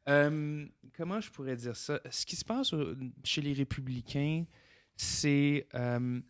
[0.09, 2.01] Euh, comment je pourrais dire ça?
[2.11, 2.75] Ce qui se passe
[3.25, 4.45] chez les républicains,
[4.97, 5.69] c'est...
[5.75, 6.21] euh,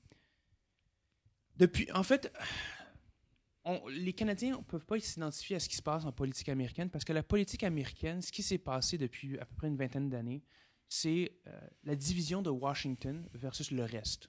[1.57, 1.91] depuis...
[1.93, 2.33] En fait,
[3.89, 7.05] les Canadiens ne peuvent pas s'identifier à ce qui se passe en politique américaine parce
[7.05, 10.43] que la politique américaine, ce qui s'est passé depuis à peu près une vingtaine d'années,
[10.89, 14.29] c'est euh, la division de Washington versus le reste.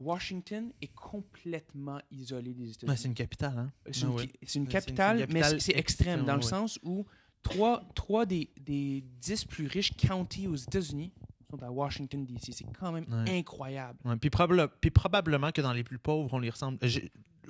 [0.00, 2.96] Washington est complètement isolé des États-Unis.
[2.98, 3.72] C'est une capitale, hein?
[3.90, 7.04] C'est une, capitale, mais c'est- extrême dans le sens où
[7.42, 11.12] trois, trois des, des dix plus riches counties aux États-Unis
[11.50, 12.52] sont à Washington, D.C.
[12.52, 13.38] C'est quand même Ouais.
[13.38, 13.98] incroyable.
[14.04, 16.78] Ouais, puis, probable- puis probablement que dans les plus pauvres, on les ressemble.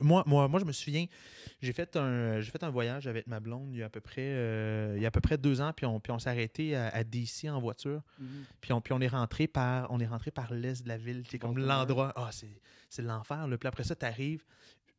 [0.01, 1.07] Moi, moi, moi, je me souviens,
[1.61, 4.01] j'ai fait un, j'ai fait un voyage avec ma blonde il y a à peu
[4.01, 6.31] près, euh, il y a à peu près deux ans, puis on, puis on s'est
[6.31, 8.03] arrêté à, à DC en voiture,
[8.61, 11.25] puis on, puis on est rentré par, on est rentré par l'est de la ville,
[11.31, 13.47] c'est comme l'endroit, ah c'est, c'est l'enfer.
[13.59, 14.45] Puis après ça, tu arrives.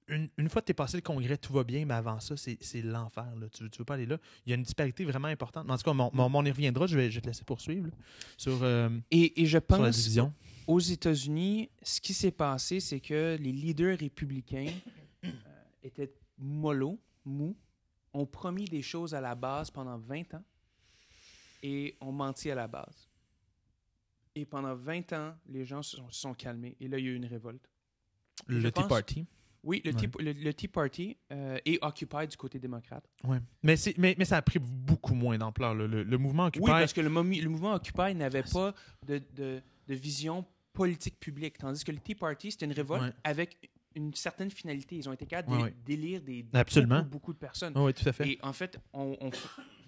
[0.10, 2.36] Une, une fois que tu es passé le congrès, tout va bien, mais avant ça,
[2.38, 3.26] c'est, l'enfer.
[3.54, 4.18] Tu, veux- tu veux pas aller là.
[4.46, 5.70] Il y a une disparité vraiment importante.
[5.70, 6.88] En tout cas, mon, mon- on y reviendra.
[6.88, 7.94] Je vais, je vais te laisser poursuivre là,
[8.38, 10.34] sur, euh, Et, et je sur la pense division.
[10.66, 14.72] aux États-Unis, ce qui s'est passé, c'est que les leaders républicains
[15.26, 15.30] euh,
[15.84, 17.58] étaient mollo, mous,
[18.14, 20.44] ont promis des choses à la base pendant 20 ans
[21.64, 23.10] et ont menti à la base.
[24.36, 26.78] Et pendant 20 ans, les gens se sont, se sont calmés.
[26.80, 27.68] Et là, il y a eu une révolte.
[28.46, 29.26] Le Tea Party.
[29.68, 29.98] Oui, le, Ouais.
[29.98, 33.04] tea, le, le Tea Party euh, et Occupy du côté démocrate.
[33.26, 33.40] Ouais.
[33.64, 35.76] Mais, c'est, mais, mais ça a pris beaucoup moins d'ampleur.
[35.76, 36.64] Le, le mouvement Occupy.
[36.64, 38.74] Oui, parce que le, mouvement Occupy n'avait pas
[39.06, 43.14] de, de- de vision politique publique, tandis que le Tea Party, c'était une révolte Ouais.
[43.24, 43.58] avec
[43.96, 44.96] une certaine finalité.
[44.96, 47.00] Ils ont été capables d'élire des Absolument.
[47.00, 47.74] beaucoup, beaucoup de personnes.
[47.76, 48.28] oui, tout à fait.
[48.30, 49.32] Et en fait, on, on,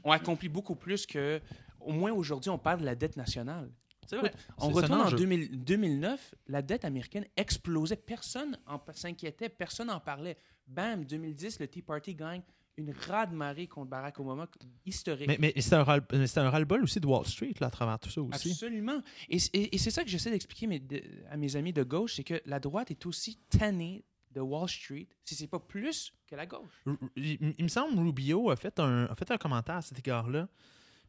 [0.03, 1.39] on accomplit beaucoup plus que,
[1.79, 3.69] au moins aujourd'hui, on parle de la dette nationale.
[4.09, 5.17] C'est Écoute, on retourne en enjeu.
[5.17, 7.95] 2000 2009, la dette américaine explosait.
[7.95, 8.57] Personne
[8.93, 10.37] s'inquiétait, personne n'en parlait.
[10.67, 12.41] Bam, 2010, le Tea Party gagne
[12.77, 14.47] une rade-marée contre Barack Obama
[14.85, 15.27] historique.
[15.27, 18.51] Mais, mais c'est un, ras-le-bol aussi de Wall Street là, à travers tout ça aussi.
[18.51, 19.01] Absolument.
[19.27, 20.81] Et, c- et- et c'est ça que j'essaie d'expliquer
[21.29, 25.07] à mes amis de gauche, c'est que la droite est aussi tannée de Wall Street,
[25.25, 26.83] si c'est pas plus que la gauche.
[27.17, 30.47] Il, il me semble Rubio a fait un, a fait un commentaire à cet égard-là.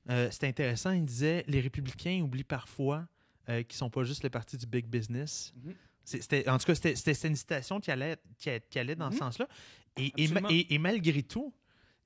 [0.09, 0.91] Euh, C'était intéressant.
[0.93, 3.07] Il disait les républicains oublient parfois
[3.49, 5.53] euh, qu'ils sont pas juste le parti du big business.
[5.63, 5.75] Mhm.
[6.05, 9.19] C'était- en tout cas, c'était une citation qui allait, qui, allait dans ce Mhm.
[9.21, 9.49] sens-là.
[9.97, 11.53] Et, et, et- et malgré tout,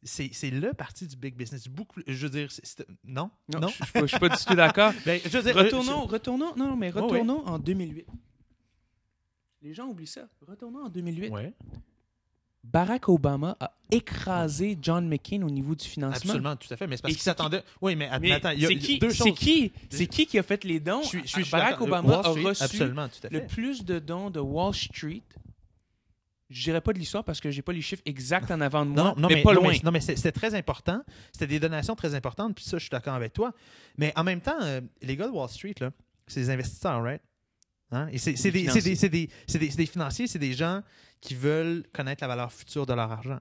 [0.02, 1.66] c'est le parti du big business.
[1.68, 2.48] Beaucoup, je veux dire,
[3.04, 3.68] non, Non, non?
[3.68, 4.92] je je suis pas, je du tout d'accord.
[5.07, 8.07] Ben, je veux dire, euh, Retournons, retournons, non, mais retournons en 2008.
[9.62, 10.28] Les gens oublient ça.
[10.46, 11.26] Retournons en 2008.
[11.28, 11.54] je- ouais,
[12.64, 16.16] Barack Obama a écrasé John McCain au niveau du financement.
[16.16, 16.87] absolument, tout à fait.
[16.87, 17.62] Mais c'est parce qu'il c'est s'attendait.
[17.81, 19.38] Oui, mais, Mais attends, il y a, c'est qui, deux c'est choses.
[19.38, 21.03] qui, c'est qui qui a fait les dons?
[21.03, 21.81] Je suis- je suis- je suis Barack.
[21.81, 22.79] Obama a reçu
[23.31, 25.22] le plus de dons de Wall Street.
[26.50, 28.90] Je dirais pas de l'histoire parce que j'ai pas les chiffres exacts en avant de
[28.90, 29.72] moi, Non, non, mais, mais, pas loin.
[29.83, 31.03] non, mais c'est- c'était très important.
[31.33, 33.53] C'était des donations très importantes, puis ça, je suis d'accord avec toi.
[33.98, 35.90] Mais en même temps, euh, les gars de Wall Street, là,
[36.27, 37.20] c'est des investisseurs, right?
[37.90, 38.09] Hein?
[38.16, 38.94] C'est c'est Des des, c'est des, financiers.
[38.96, 40.83] c'est des- c'est des- c'est des financiers, c'est des gens
[41.25, 43.41] qui veulent connaître la valeur future de leur argent.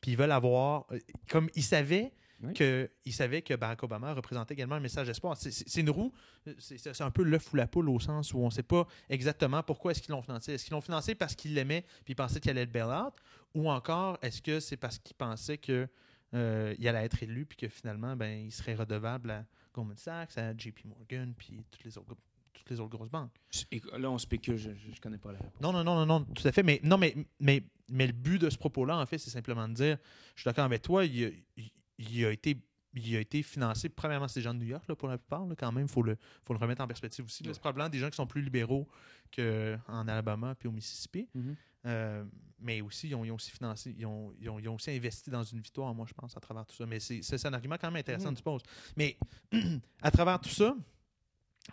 [0.00, 0.86] Puis ils veulent avoir.
[0.92, 2.12] euh, Comme ils savaient.
[2.42, 2.52] Oui.
[2.52, 5.38] Que, ils savaient que Barack Obama représentait également un message d'espoir.
[5.38, 6.12] C'est- une roue,
[6.58, 9.62] c'est un peu l'œuf ou la poule au sens où on ne sait pas exactement
[9.62, 10.52] pourquoi est-ce qu'ils l'ont financé.
[10.52, 13.14] Est-ce qu'ils l'ont financé parce qu'ils l'aimaient puis ils pensaient qu'il allait être bail-out
[13.54, 15.88] ou encore est-ce que c'est parce qu'ils pensaient que
[16.34, 20.36] euh, il allait être élu puis que finalement ben il serait redevable à Goldman Sachs,
[20.36, 22.14] à JP Morgan puis toutes les autres
[22.56, 23.32] toutes les autres grosses banques.
[23.72, 25.60] Et Là, on spécule, je, je connais pas la réponse.
[25.60, 28.40] Non non non non non tout à fait mais non mais mais mais le but
[28.40, 29.98] de ce propos-là en fait c'est simplement de dire
[30.34, 32.56] je suis d'accord avec toi il, a- il- il a été
[32.98, 35.44] il a été financé, premièrement, c'est des gens de New York, là, pour la plupart,
[35.44, 36.16] là, quand même, il faut le,
[36.46, 37.42] faut le remettre en perspective aussi.
[37.46, 37.52] Ouais.
[37.52, 38.88] C'est probablement des gens qui sont plus libéraux
[39.36, 41.28] qu'en Alabama puis au Mississippi.
[41.34, 41.56] Mhm.
[41.84, 42.24] Euh,
[42.58, 44.90] mais aussi, ils ont, ils ont aussi financé, ils ont, ils ont- ils ont aussi
[44.92, 46.86] investi dans une victoire, moi, je pense, à travers tout ça.
[46.86, 48.36] Mais c'est un argument quand même intéressant, Mhm.
[48.36, 48.62] tu poses.
[48.96, 49.18] Mais
[50.00, 50.74] à travers tout ça,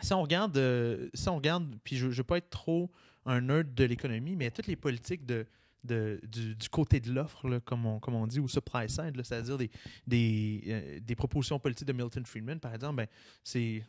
[0.02, 2.92] si on regarde, euh, si on regarde, puis je ne veux pas être trop
[3.26, 5.46] un nerd de l'économie, mais toutes les politiques de,
[5.86, 9.58] de, du, du côté de l'offre, comme on, comme on dit, ou supply side, c'est-à-dire
[9.58, 9.70] des,
[10.08, 13.08] des, euh, des propositions politiques de Milton Friedman, par exemple, ben,
[13.44, 13.84] c'est,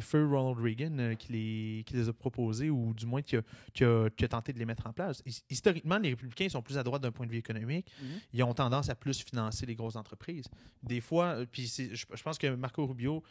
[0.00, 3.42] Feu Ronald Reagan euh, qui, les, qui les a proposées, ou du moins qui a,
[3.74, 5.22] qui, a, qui a tenté de les mettre en place.
[5.26, 7.86] His- Historiquement, les républicains sont plus à droite d'un point de vue économique.
[8.32, 10.46] Ils ont tendance à plus financer les grosses entreprises.
[10.82, 13.22] Des fois, puis je, je pense que Marco Rubio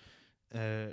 [0.55, 0.91] euh,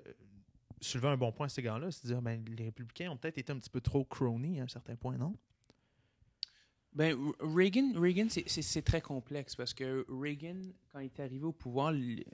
[0.81, 3.39] soulevait un bon point à cet égard-là, c'est de dire ben, les républicains ont peut-être
[3.39, 5.35] été un petit peu trop crony à un certain point, non?
[6.95, 10.63] Ben, Reagan, Reagan c'est- très complexe parce que Reagan,
[10.93, 12.25] quand il est arrivé au pouvoir, les,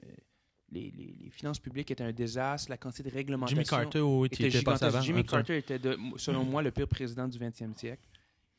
[0.71, 4.49] les- les finances publiques étaient un désastre, la quantité de réglementation Jimmy Carter, oui, était
[4.49, 4.83] gigantesque.
[4.83, 5.01] avant.
[5.01, 5.23] Jimmy.
[5.25, 8.07] Carter était, de- selon moi, le pire président du 20e siècle.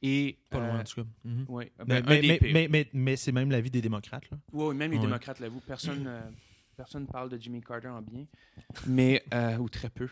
[0.03, 1.09] Et, Pas loin, euh, en tout cas.
[1.25, 1.47] Mhm.
[1.49, 4.31] ouais, ben, Mais, mais, mais, mais, mais- mais c'est même l'avis des démocrates.
[4.31, 4.37] Là.
[4.53, 5.03] Ouais, même les Ouais.
[5.07, 5.63] démocrates l'avouent.
[5.67, 6.21] Personne euh,
[6.75, 8.27] personne parle de Jimmy Carter en bien,
[8.87, 10.09] mais euh, ou très peu.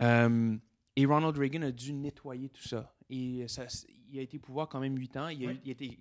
[0.00, 0.56] Euh,
[0.96, 2.94] et Ronald Reagan a dû nettoyer tout ça.
[3.10, 3.66] Et ça,
[4.10, 5.28] il a été au pouvoir quand même huit ans.
[5.28, 5.98] Il a, eu- il a été-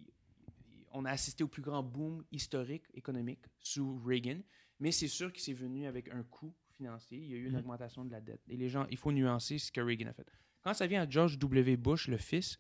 [0.92, 4.40] on a assisté au plus grand boom historique économique sous Reagan,
[4.80, 7.18] mais c'est sûr que c'est venu avec un coût financier.
[7.18, 7.60] Il y a eu une Mhm.
[7.60, 8.42] augmentation de la dette.
[8.48, 10.28] Et les gens, il faut nuancer ce que Reagan a fait.
[10.64, 11.78] Quand ça vient à George W.
[11.78, 12.58] Bush, le fils,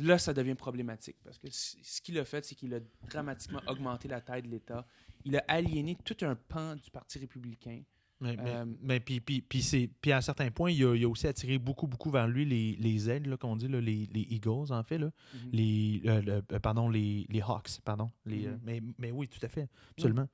[0.00, 1.16] là, ça devient problématique.
[1.24, 4.86] Parce que ce qu'il a fait, c'est qu'il a dramatiquement augmenté la taille de l'État.
[5.24, 7.82] Il a aliéné tout un pan du Parti républicain.
[8.20, 11.26] Mais, Euh, mais puis, puis, puis, à un certain point, il a, il a aussi
[11.26, 14.70] attiré beaucoup, beaucoup vers lui les, les aides, là, qu'on dit, là, les, les Eagles,
[14.72, 14.96] en fait.
[14.96, 15.10] Là.
[15.52, 18.10] Les, euh, le- euh, pardon, les, les Hawks, pardon.
[18.24, 18.60] Les, euh, Mhm.
[18.64, 20.26] mais, mais oui, tout à fait, absolument.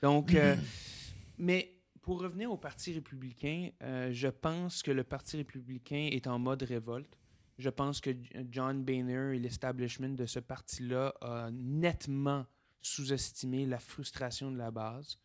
[0.00, 0.34] Donc,
[1.38, 6.62] mais pour revenir au Parti républicain, je pense que le Parti républicain est en mode
[6.62, 7.18] révolte.
[7.58, 8.10] Je pense que
[8.50, 12.46] John Boehner et l'establishment de ce parti-là a nettement
[12.80, 15.18] sous-estimé la frustration de la base.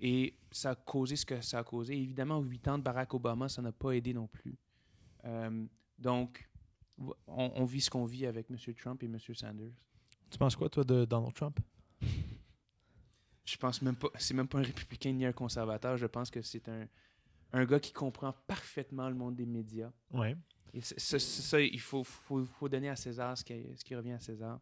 [0.00, 1.96] Et ça a causé ce que ça a causé.
[1.96, 4.58] Évidemment, huit ans de Barack Obama, ça n'a pas aidé non plus.
[5.24, 5.64] Euh,
[5.98, 6.48] donc,
[6.98, 8.56] on, on vit ce qu'on vit avec M.
[8.74, 9.18] Trump et M.
[9.18, 9.72] Sanders.
[10.28, 11.60] Tu penses quoi, toi, de Donald Trump?
[13.44, 15.96] Je pense même pas, c'est même pas un républicain ni un conservateur.
[15.96, 16.88] Je pense que c'est un,
[17.52, 19.92] un gars qui comprend parfaitement le monde des médias.
[20.12, 20.34] Oui.
[20.80, 24.60] Ça, il faut, faut, faut donner à César ce qui, ce qui revient à César.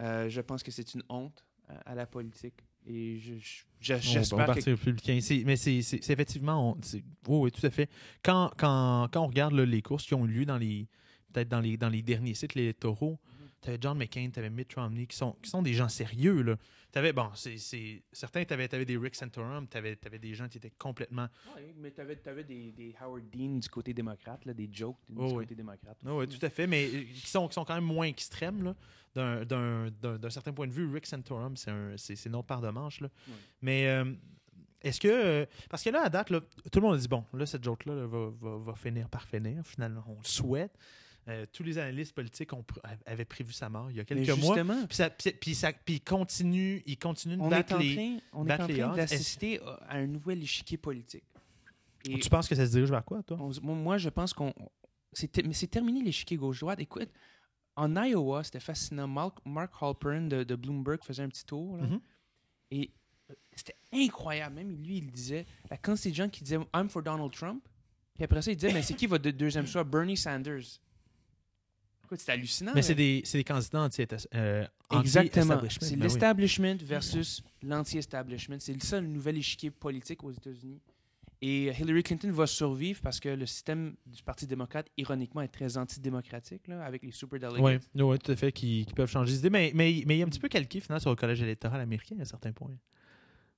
[0.00, 2.64] Euh, je pense que c'est une honte à, à la politique.
[2.86, 4.70] Et je- je- je- j'espère que.
[4.70, 5.18] républicain.
[5.46, 5.78] Mais c'est
[6.10, 6.72] effectivement.
[6.72, 7.88] on- c'est- oui, oui, tout à fait.
[8.22, 10.86] Quand, quand, quand on regarde là, les courses qui ont eu lieu dans les
[11.32, 13.18] peut-être dans les, dans les derniers cycles électoraux,
[13.64, 16.42] tu avais John McCain, tu avais Mitt Romney, qui sont, qui sont des gens sérieux.
[16.42, 16.56] Là.
[16.92, 20.58] T'avais, bon, c'est, c'est, certains, tu avais, des Rick Santorum, tu avais, des gens qui
[20.58, 21.26] étaient complètement.
[21.56, 25.16] Ouais, mais tu avais, des, des Howard Dean du côté démocrate, là, des jokes du
[25.18, 25.34] Oh, oui.
[25.42, 25.96] côté démocrate.
[26.04, 28.62] Oui, tout à fait, mais euh, qui sont, qui sont quand même moins extrêmes.
[28.62, 28.76] Là.
[29.14, 32.36] D'un, d'un, d'un, d'un certain point de vue, Rick Santorum, c'est, un, c'est, c'est une
[32.36, 33.00] autre part de manche.
[33.00, 33.08] Là.
[33.62, 34.12] Mais euh,
[34.82, 35.08] est-ce que.
[35.08, 37.64] euh, parce que là, à date, là, tout le monde a dit bon, là, cette
[37.64, 39.62] joke-là là, va, va, va finir par finir.
[39.64, 40.76] Finalement, on le souhaite.
[41.26, 44.24] Euh, tous les analystes politiques ont, pr- avaient prévu sa mort il y a Mais
[44.24, 44.54] quelques mois.
[44.56, 47.74] justement, Puis, ça, puis, puis ça, puis il continue, il continue de on est battre
[47.76, 47.94] en les.
[47.94, 51.24] train, on est en train d'assister à- un nouvel échiquier politique.
[52.06, 53.38] Et Tu penses que ça se dirige vers quoi, toi?
[53.40, 54.52] on- moi, je pense qu'on.
[55.46, 56.78] Mais c'est terminé l'échiquier gauche-droite.
[56.80, 57.08] Écoute,
[57.76, 59.08] en Iowa, c'était fascinant.
[59.08, 61.78] Mark, Mark Halperin de, de Bloomberg faisait un petit tour.
[61.78, 61.84] là.
[61.86, 62.00] Mhm.
[62.72, 62.90] Et
[63.30, 64.56] euh, c'était incroyable.
[64.56, 67.64] Même lui, il disait la quantité de gens qui disaient I'm for Donald Trump.
[68.14, 69.82] Puis après ça, il disait Mais c'est qui votre deux- deuxième choix?
[69.84, 70.80] Bernie Sanders.
[72.16, 72.72] C'était hallucinant.
[72.74, 73.88] Mais c'est des, c'est des candidats
[74.34, 74.66] euh,
[75.00, 75.54] Exactement.
[75.54, 75.86] anti-establishment.
[75.86, 76.02] C'est Ben oui.
[76.02, 78.56] l'establishment versus l'anti-establishment.
[78.60, 80.80] C'est ça le nouvel échiquier politique aux États-Unis.
[81.42, 85.76] Et Hillary Clinton va survivre parce que le système du Parti démocrate, ironiquement, est très
[85.76, 89.50] antidémocratique, là, avec les super Oui, oui, tout à fait, qui, qui peuvent changer d'idée.
[89.50, 92.16] Mais, mais, mais il est un petit peu calqué, finalement, sur le collège électoral américain
[92.18, 92.70] à un certain point.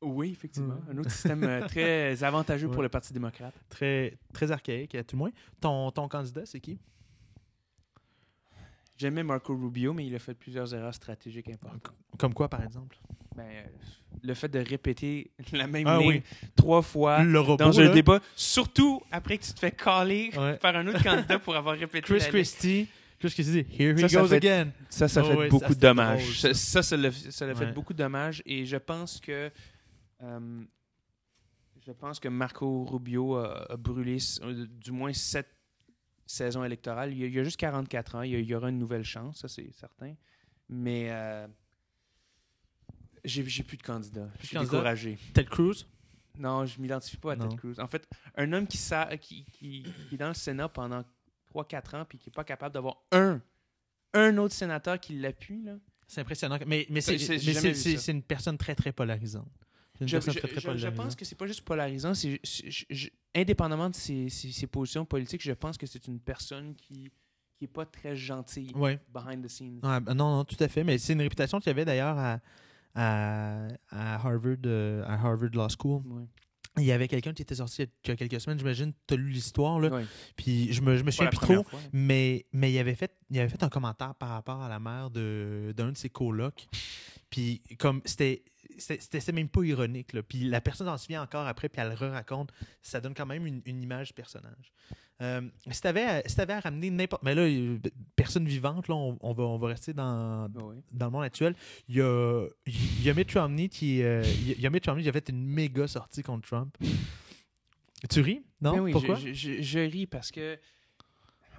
[0.03, 0.75] Oui, effectivement.
[0.75, 0.91] Mm.
[0.91, 2.73] Un autre système euh, très avantageux Ouais.
[2.73, 3.55] pour le Parti démocrate.
[3.69, 5.31] Très, très archaïque, à tout le moins.
[5.61, 6.79] Ton, ton candidat, c'est qui?
[8.99, 11.93] J'aimais Marco Rubio, mais il a fait plusieurs erreurs stratégiques importantes.
[12.19, 12.97] Comme quoi, par exemple?
[13.37, 13.63] Ben, euh,
[14.23, 16.23] le fait de répéter la même Ah ligne oui.
[16.55, 17.63] trois fois Le robot.
[17.63, 17.91] dans un là.
[17.91, 19.71] débat, surtout après que tu te fais
[20.37, 20.57] Ouais.
[20.61, 22.31] par un autre candidat pour avoir répété Chris la ligne.
[22.33, 22.89] Christie.
[23.19, 24.69] Chris Christie, here he Ça, ça goes fait- again.
[24.91, 26.23] Ça, ça Oh fait oui, beaucoup ça, de dommages.
[26.43, 26.83] drôle, ça, ça.
[26.83, 28.43] ça, l'a fait beaucoup de dommages.
[28.47, 29.51] Et je pense que
[30.23, 30.61] euh,
[31.87, 35.47] je pense que Marco Rubio a, a brûlé euh, du moins sept
[36.27, 37.12] saisons électorales.
[37.12, 38.23] Il y a, il y a juste 44 ans.
[38.23, 40.15] Il y, a- il y aura une nouvelle chance, ça c'est certain.
[40.69, 41.47] Mais euh,
[43.25, 44.29] j'ai plus de candidat.
[44.41, 45.19] Je suis découragé.
[45.35, 45.87] Ted Cruz?
[46.39, 47.49] Non, je m'identifie pas à Non.
[47.49, 47.75] Ted Cruz.
[47.81, 51.03] En fait, un homme qui, sa- qui, qui- qui est dans le Sénat pendant
[51.55, 53.41] 3-4 ans puis qui n'est pas capable d'avoir un,
[54.12, 55.77] un autre sénateur qui l'appuie, là.
[56.09, 56.59] C'est impressionnant.
[56.67, 59.51] Mais, mais c'est une personne très, très polarisante.
[60.01, 60.95] Une Je, personne je- très, très je- je polarisante.
[60.95, 62.41] pense que c'est pas juste polarisant, c'est
[63.37, 67.11] indépendamment de ses, ses- ses positions politiques, je pense que c'est une personne qui
[67.59, 68.99] qui est pas très gentille Ouais.
[69.14, 69.81] behind the scenes.
[69.83, 70.85] Ouais, ben non, non, tout à fait.
[70.85, 72.38] Mais c'est une réputation qu'il y avait d'ailleurs à,
[72.94, 76.03] à, à Harvard, euh, à Harvard Law School.
[76.07, 76.25] Ouais.
[76.79, 79.16] Il y avait quelqu'un qui était sorti il y a quelques semaines, j'imagine, tu as
[79.16, 79.88] lu l'histoire, là.
[79.88, 80.05] Ouais.
[80.37, 81.81] Puis je me, je me souviens plus trop, fois.
[81.94, 85.09] mais, mais il, avait fait, il avait fait un commentaire par rapport à la mère
[85.09, 86.66] de- d'un de, ses colocs.
[87.31, 88.44] Puis comme c'était.
[88.79, 90.12] C'était même pas ironique.
[90.12, 90.23] Là.
[90.23, 92.53] Puis la personne s'en souvient encore après, puis elle le raconte.
[92.83, 94.73] Ça donne quand même une, une image du personnage.
[95.23, 97.23] Euh, si tu avais, à ramener n'importe.
[97.23, 97.79] Mais là, euh,
[98.17, 100.77] personne vivante, là, on, on va, on va rester dans, ouais.
[100.93, 101.55] dans le monde actuel.
[101.89, 105.03] Il y a, il y a Mitt Romney qui, euh, il y a Mitt Romney
[105.03, 106.77] qui a fait une méga sortie contre Trump.
[108.11, 108.43] Tu ris?
[108.61, 108.75] Non?
[108.75, 109.15] Ben oui, Pourquoi?
[109.15, 110.59] je, je- je ris parce que,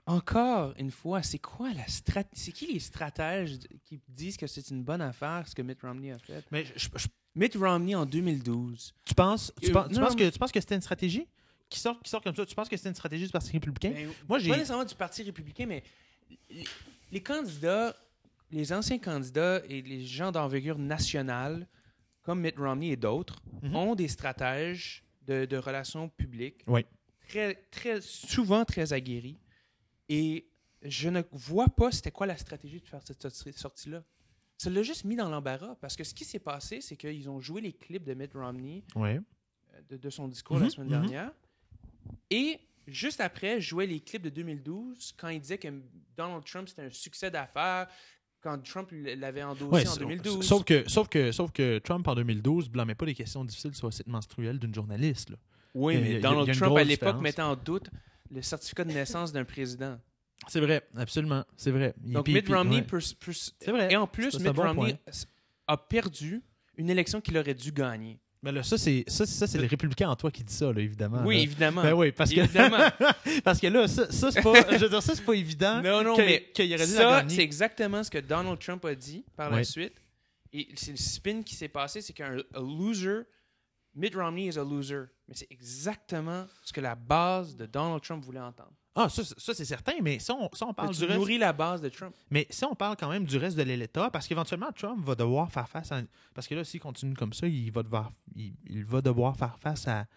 [0.08, 2.42] encore une fois, c'est quoi la stratégie?
[2.46, 6.12] C'est qui les stratèges qui disent que c'est une bonne affaire ce que Mitt Romney
[6.12, 6.44] a fait?
[6.52, 8.94] Mais je- je- Mitt Romney en 2012.
[9.06, 10.82] tu penses, tu Euh, penses, tu non, penses mais- que, tu penses que c'était une
[10.82, 11.28] stratégie?
[11.70, 13.92] Qui sort, qui sort comme ça, tu penses que c'était une stratégie du Parti républicain?
[13.92, 14.50] Ben, Moi, j'ai.
[14.50, 15.84] pas nécessairement du Parti républicain, mais
[16.50, 16.64] les,
[17.12, 17.96] les candidats,
[18.50, 21.68] les anciens candidats et les gens d'envergure nationale,
[22.24, 23.76] comme Mitt Romney et d'autres, Mhm.
[23.76, 26.86] ont des stratèges de, de relations publiques Oui.
[27.28, 29.38] très, très, souvent très aguerris.
[30.10, 30.48] Et
[30.84, 34.04] je ne vois pas c'était quoi la stratégie de faire cette sorti- sortie-là.
[34.58, 37.40] Ça l'a juste mis dans l'embarras parce que ce qui s'est passé, c'est qu'ils ont
[37.40, 39.20] joué les clips de Mitt Romney Ouais.
[39.74, 41.02] euh, de, de son discours la semaine mhm.
[41.02, 41.32] dernière.
[42.30, 45.68] Et juste après, je jouais les clips de 2012 quand il disait que
[46.16, 47.88] Donald Trump c'était un succès d'affaires
[48.42, 50.46] quand Trump l'avait endossé Ouais, en sauf- 2012.
[50.46, 53.88] Sauf que, sauf, que, sauf que Trump, en 2012, blâmait pas les questions difficiles sur
[53.88, 55.32] le site menstruel d'une journaliste.
[55.32, 55.38] là.
[55.74, 57.90] oui, a- mais Donald a Trump à l'époque mettait en doute
[58.32, 60.00] le certificat de naissance d'un président.
[60.48, 61.44] C'est vrai, absolument.
[61.56, 61.94] C'est vrai.
[61.98, 62.82] Donc puis- Mitt puis- Romney ouais.
[62.84, 63.92] peut, peut- C'est vrai.
[63.92, 65.12] et en plus Mitt bon Romney point.
[65.68, 66.42] a perdu
[66.78, 68.20] une élection qu'il aurait dû gagner.
[68.44, 70.80] Mais là, ça, c'est ça, ça, c'est le républicain en toi qui dit ça, là,
[70.80, 71.24] évidemment.
[71.26, 71.42] oui, là.
[71.42, 71.82] évidemment.
[71.82, 72.88] Ben oui, parce que, Évidemment.
[73.44, 75.82] parce que là, ça, ça, c'est pas, je veux dire, ça, c'est pas évident.
[75.82, 77.36] Non, non, que- mais qu'il aurait dû ça, gagner.
[77.36, 79.96] c'est exactement ce que Donald Trump a dit par la suite.
[80.54, 83.22] Et c'est le spin qui s'est passé, c'est qu'un a loser,
[83.96, 85.06] Mitt Romney is a loser.
[85.28, 88.72] Mais c'est exactement ce que la base de Donald Trump voulait entendre.
[88.96, 91.20] Ah, ça, c'est- ça, c'est certain, mais ça, on, on parle Tu du reste.
[91.20, 92.16] nourris la base de Trump.
[92.32, 95.52] Mais si on parle quand même du reste de l'électorat, parce qu'éventuellement, Trump va devoir
[95.52, 96.02] faire face à.
[96.34, 99.56] Parce que là, s'il continue comme ça, il va devoir, il, il va devoir faire
[99.60, 100.08] face à,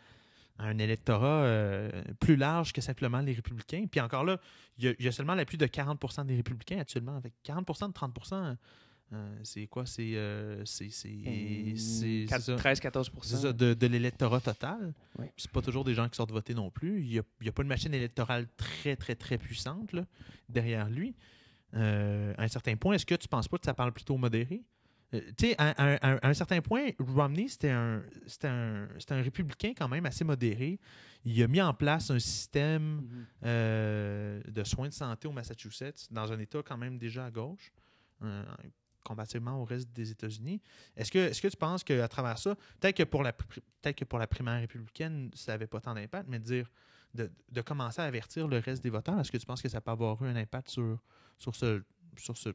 [0.59, 3.85] à un électorat euh, plus large que simplement les républicains.
[3.91, 4.39] Puis encore là,
[4.79, 7.17] il y a, il y a seulement la plus de 40% des républicains actuellement.
[7.17, 8.15] Avec 40 de 30
[9.13, 9.87] euh, c'est quoi?
[9.87, 10.15] C'est.
[10.15, 10.91] euh, c'est.
[10.91, 11.09] C'est.
[11.77, 12.57] c'est- c'est ça.
[12.57, 14.93] 13-14 C'est ça, de, de l'électorat total.
[15.19, 15.27] Oui.
[15.37, 17.03] C'est pas toujours des gens qui sortent voter non plus.
[17.03, 17.09] Il
[17.43, 20.05] n'y a, pas une machine électorale très, très, très puissante là,
[20.49, 21.15] derrière lui.
[21.75, 24.63] Euh, à un certain point, est-ce que tu penses pas que ça parle plutôt modéré?
[25.13, 28.03] Euh, tu sais, à, à- à- à un certain point, Romney, c'était un,
[28.45, 30.79] un, un républicain quand même assez modéré.
[31.25, 33.27] Il a mis en place un système Mhm.
[33.45, 37.73] euh, de soins de santé au Massachusetts, dans un État quand même déjà à gauche,
[38.23, 38.45] euh,
[39.05, 40.61] comparativement au reste des États-Unis.
[40.97, 44.05] Est-ce que, est-ce que tu penses qu'à travers ça, peut-être que, pour la, peut-être que
[44.05, 46.71] pour la primaire républicaine, ça n'avait pas tant d'impact, mais de dire
[47.15, 49.81] de, de commencer à avertir le reste des votants, est-ce que tu penses que ça
[49.81, 51.03] peut avoir eu un impact sur,
[51.39, 51.83] sur, ce,
[52.17, 52.51] sur, ce,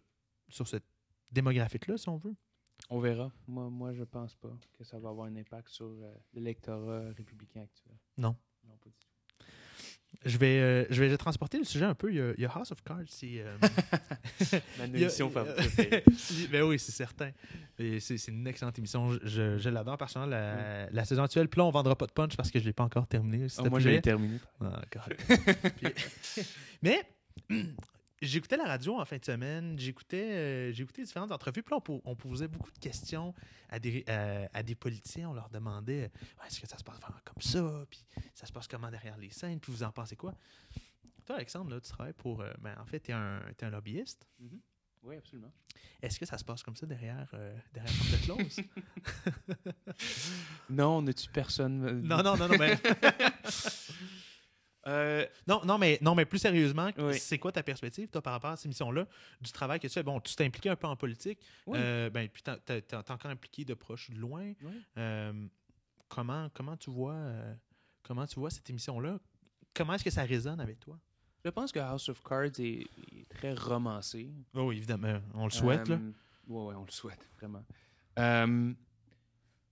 [0.48, 0.86] sur cette
[1.32, 2.36] démographique-là, si on veut?
[2.90, 3.32] On verra.
[3.48, 7.62] Moi, moi, je pense pas que ça va avoir un impact sur euh, l'électorat républicain
[7.62, 7.96] actuel.
[8.18, 8.36] Non.
[8.64, 9.46] Non, pas du tout.
[10.26, 12.12] Je vais, euh, je vais transporter le sujet un peu.
[12.12, 13.40] Il y a, il y a House of Cards, c'est...
[13.44, 13.58] euh,
[14.94, 16.04] émission préférée.
[16.52, 17.32] ben oui, c'est certain.
[17.78, 19.12] C'est une excellente émission.
[19.12, 21.48] Je- Je, je l'adore personnellement, la, la saison actuelle.
[21.50, 23.48] Puis là, on vendra pas de punch parce que je ne l'ai pas encore terminé.
[23.48, 24.40] te moi, je l'ai terminé.
[24.62, 24.82] Ah.
[25.78, 26.44] Puis-
[26.82, 27.02] mais
[28.26, 29.78] j'écoutais la radio en fin de semaine.
[29.80, 31.64] J'écoutais euh, j'écoutais différentes entrevues.
[31.64, 33.34] Puis là, on, po- on posait beaucoup de questions
[33.70, 35.30] à des, euh, à des politiciens.
[35.30, 37.86] On leur demandait Ouais, est-ce que ça se passe vraiment comme ça?
[37.90, 39.60] Puis ça se passe comment derrière les scènes?
[39.60, 40.34] Puis vous en pensez quoi
[41.26, 42.42] Toi, Alexandre, là, tu travailles pour.
[42.42, 44.28] euh, ben, en fait, tu es, un t'es un lobbyiste.
[45.04, 45.52] Oui, absolument.
[46.02, 48.60] Est-ce que ça se passe comme ça derrière, euh, derrière porte close?
[50.70, 51.86] Non, on tue personne.
[51.86, 52.76] euh, non, non, non, non, mais,
[54.88, 57.18] Euh, non, non, mais, non, mais plus sérieusement, Oui.
[57.18, 59.08] c'est quoi ta perspective, toi, par rapport à cette émission-là,
[59.42, 60.04] du travail que tu fais?
[60.04, 61.78] Bon, tu t'es impliqué un peu en politique, Oui.
[61.82, 64.54] euh, ben, puis t'es encore impliqué de proche ou de loin.
[64.62, 64.82] Oui.
[64.98, 65.34] Euh,
[66.08, 67.54] comment, comment, tu vois, euh,
[68.04, 69.20] comment tu vois cette émission-là?
[69.74, 71.00] Comment est-ce que ça résonne avec toi?
[71.44, 74.32] je pense que House of Cards est, est très romancé.
[74.56, 75.88] Oh, oui, évidemment, on le souhaite.
[75.88, 76.00] là.
[76.48, 77.64] Oui, ouais, on le souhaite, vraiment.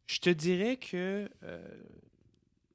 [0.05, 1.29] Je te dirais que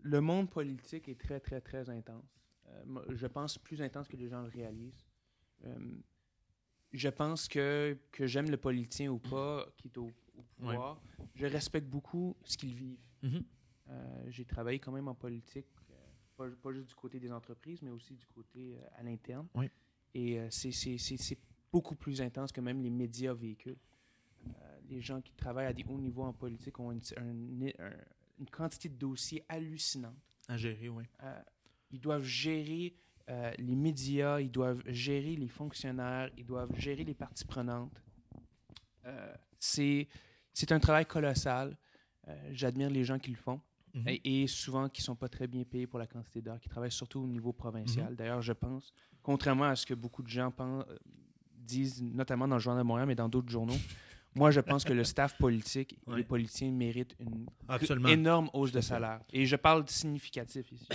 [0.08, 2.24] le monde politique est très, très, très intense.
[2.68, 5.04] Euh, je pense plus intense que les gens le réalisent.
[5.64, 5.78] Euh,
[6.92, 11.00] je pense que, que j'aime le politicien ou pas, qui est au, au pouvoir,
[11.34, 13.04] je respecte beaucoup ce qu'ils vivent.
[13.22, 13.44] Mhm.
[13.90, 15.66] Euh, J'ai travaillé quand même en politique
[16.36, 19.48] pas, pas juste du côté des entreprises, mais aussi du côté à l'interne.
[20.14, 21.38] Et c'est-
[21.72, 23.76] beaucoup plus intense que même les médias véhiculent.
[24.88, 27.96] Les gens qui travaillent à des hauts niveaux en politique ont une, un- un-
[28.38, 30.14] une quantité de dossiers hallucinante.
[30.48, 31.04] À gérer, oui.
[31.22, 31.40] Euh,
[31.90, 32.94] ils doivent gérer
[33.28, 38.02] euh, les médias, ils doivent gérer les fonctionnaires, ils doivent gérer les parties prenantes.
[39.06, 40.06] Euh, c'est
[40.70, 41.76] un travail colossal.
[42.28, 43.60] Euh, J'admire les gens qui le font
[43.94, 44.04] Mhm.
[44.08, 46.92] et, et souvent qui sont pas très bien payés pour la quantité d'heures, qui travaillent
[46.92, 48.14] surtout au niveau provincial.
[48.14, 50.84] D'ailleurs, je pense, contrairement à ce que beaucoup de gens pensent,
[51.54, 53.78] disent, notamment dans le Journal de Montréal, mais dans d'autres journaux,
[54.38, 56.16] moi, je pense que le staff politique et Ouais.
[56.18, 58.08] les politiciens méritent une Absolument.
[58.08, 59.20] énorme hausse de salaire.
[59.32, 60.86] Et je parle de significatif ici.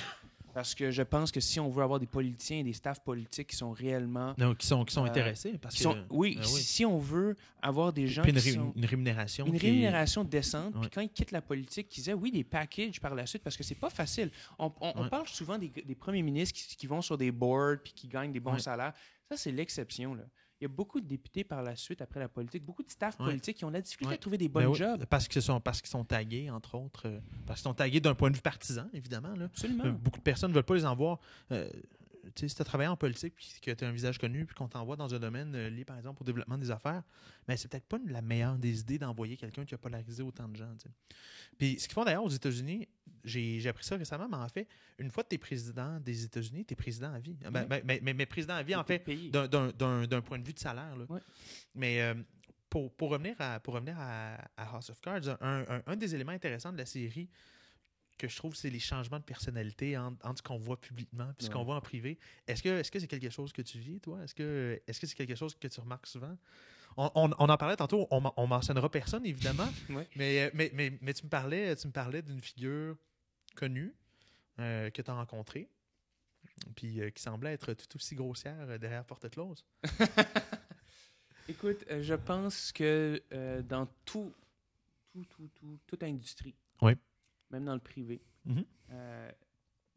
[0.54, 3.48] Parce que je pense que si on veut avoir des politiciens et des staffs politiques
[3.48, 4.36] qui sont réellement...
[4.38, 5.58] Non, qui sont, qui sont Euh, intéressés.
[5.60, 8.52] Parce qui que, sont, oui, si, si on veut avoir des gens Puis une, qui
[8.52, 9.48] sont une rémunération.
[9.48, 10.76] une qui est- rémunération décente.
[10.76, 10.82] Ouais.
[10.82, 13.58] Puis quand ils quittent la politique, qu'ils aient, oui, des packages par la suite, parce
[13.58, 14.30] que c'est pas facile.
[14.60, 15.10] On, on- on Ouais.
[15.10, 18.32] parle souvent des, des premiers ministres qui, qui vont sur des boards puis qui gagnent
[18.32, 18.60] des bons Ouais.
[18.60, 18.94] salaires.
[19.32, 20.16] Ça, c'est l'exception.
[20.64, 23.20] Il y a beaucoup de députés par la suite, après la politique, beaucoup de staff
[23.20, 23.26] Ouais.
[23.26, 24.16] politiques qui ont de la difficulté Ouais.
[24.16, 25.04] à trouver des Ben bons oui, jobs.
[25.08, 27.10] Parce qu'ils sont, parce qu'ils sont tagués, entre autres.
[27.10, 29.34] euh, parce qu'ils sont tagués d'un point de vue partisan, évidemment.
[29.36, 29.46] Là.
[29.46, 29.84] Absolument.
[29.84, 31.20] Euh, Beaucoup de personnes ne veulent pas les en voir.
[31.52, 31.70] Euh,
[32.36, 34.68] si tu as travaillé en politique puis que tu as un visage connu puis qu'on
[34.68, 37.04] t'envoie dans un domaine euh, lié, par exemple, au développement des affaires,
[37.48, 40.56] ben, c'est peut-être pas la meilleure des idées d'envoyer quelqu'un qui a polarisé autant de
[40.56, 40.74] gens.
[41.58, 42.88] Puis ce qu'ils font d'ailleurs aux États-Unis,
[43.24, 44.68] j'ai appris ça récemment, mais en fait,
[45.00, 47.36] une fois que tu es président des États-Unis, tu es président à vie.
[47.36, 47.66] Ben, Ouais.
[47.68, 50.96] ben, ben, mais, mais président à vie, en fait, d'un- point de vue de salaire.
[50.96, 51.06] là.
[51.10, 51.22] Ouais.
[51.76, 52.16] Mais euh,
[52.70, 56.16] pour, pour revenir, à, pour revenir à, à House of Cards, un, un- un des
[56.16, 57.30] éléments intéressants de la série
[58.18, 61.44] que je trouve, c'est les changements de personnalité entre, entre ce qu'on voit publiquement et
[61.44, 62.18] ce qu'on voit en privé.
[62.48, 64.24] Est-ce que est-ce que c'est quelque chose que tu vis, toi?
[64.24, 66.38] Est-ce que est-ce que c'est quelque chose que tu remarques souvent?
[66.96, 70.08] On, on- on en parlait tantôt, on, on mentionnera personne, évidemment, Ouais.
[70.16, 72.96] mais, mais, mais, mais tu me parlais, tu me parlais d'une figure
[73.56, 73.96] connue
[74.60, 75.68] euh, que tu as rencontrée,
[76.76, 79.66] puis euh, qui semblait être tout aussi grossière euh, derrière porte close.
[81.50, 84.32] Écoute, je pense que euh, dans tout,
[85.12, 86.94] tout, tout, tout, toute industrie, Oui.
[87.54, 88.66] Même dans le privé, Mhm.
[88.92, 89.32] euh,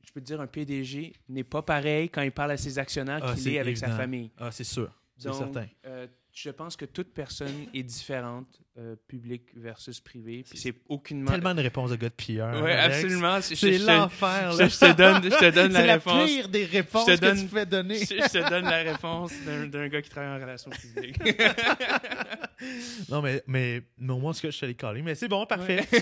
[0.07, 3.20] je peux te dire, un PDG n'est pas pareil quand il parle à ses actionnaires
[3.22, 4.30] Ah, qu'il est avec sa famille.
[4.38, 5.66] Ah, c'est sûr, c'est certain.
[5.86, 6.07] euh,
[6.39, 10.45] je pense que toute personne est différente, euh, public versus privé.
[10.47, 11.30] Puis C'est aucunement.
[11.30, 12.62] Tellement de réponses de gars de pilleurs.
[12.62, 13.41] Oui, absolument.
[13.41, 14.53] C'est l'enfer.
[14.53, 16.26] je, te donne, je te donne C'est la la réponse.
[16.26, 17.99] pire des réponses Je te donne- que tu fais donner.
[18.01, 21.16] Je, je te donne la réponse d'un gars qui travaille en relations publiques.
[23.09, 25.01] non, mais, mais, mais au moins, ce que je te l'ai collé.
[25.01, 25.87] Mais c'est bon, parfait.
[25.91, 26.01] Ouais.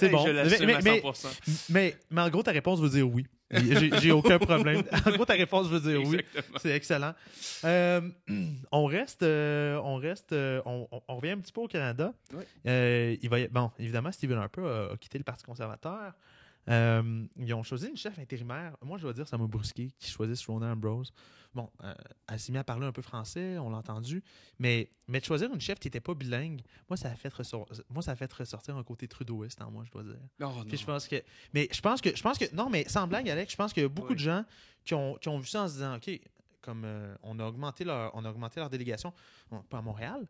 [0.00, 0.24] C'est bon.
[0.26, 1.26] Je l'assume Mais- à mais- 100%.
[1.68, 3.26] Mais, mais en gros, ta réponse veut dire oui.
[4.00, 4.82] J'ai aucun problème.
[5.06, 6.20] En gros, ta réponse veut dire oui.
[6.60, 7.14] C'est excellent.
[7.64, 8.00] Euh,
[8.72, 12.12] on reste, euh, on reste, euh, on, revient un petit peu au Canada.
[12.32, 12.44] Oui.
[12.64, 16.12] Il va y- bon, évidemment, Stephen Harper a, a quitté le Parti conservateur.
[16.68, 18.76] Ils ont choisi une chef intérimaire.
[18.82, 21.12] Moi, je dois dire, ça m'a brusqué qu'ils choisissent Rona Ambrose.
[21.54, 21.94] Bon, euh,
[22.48, 24.22] mise à parler un peu français, on l'a entendu,
[24.58, 27.32] mais, mais de choisir une chef qui n'était pas bilingue, moi, ça a fait
[27.90, 30.18] moi, ça a fait ressortir un côté trudeauiste en moi, je dois dire.
[30.40, 31.22] Non, Puis je pense que.
[31.52, 32.14] Mais je pense que.
[32.16, 32.52] Je pense que.
[32.54, 34.14] Non, mais sans blague, Alex, je pense qu'il y a beaucoup Oui.
[34.16, 34.44] de gens
[34.84, 36.10] qui ont, qui ont vu ça en se disant OK,
[36.60, 39.12] comme euh, on a augmenté leur, on a augmenté leur délégation,
[39.50, 40.26] bon, pas à Montréal.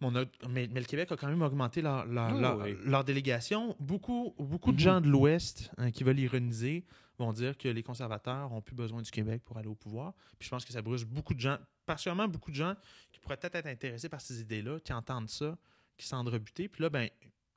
[0.00, 2.58] Mais, on a- mais, mais le Québec a quand même augmenté leur, leur, Oui, leur-
[2.58, 2.76] oui.
[2.84, 3.76] leur délégation.
[3.80, 4.80] Beaucoup, beaucoup de Mhm.
[4.82, 6.84] gens de l'Ouest hein, qui veulent ironiser
[7.18, 10.14] vont dire que les conservateurs n'ont plus besoin du Québec pour aller au pouvoir.
[10.38, 12.74] Puis je pense que ça brûle beaucoup de gens, particulièrement beaucoup de gens
[13.12, 15.58] qui pourraient peut-être être intéressés par ces idées-là, qui entendent ça,
[15.98, 16.66] qui s'en rebuter.
[16.68, 17.10] Puis là, ben,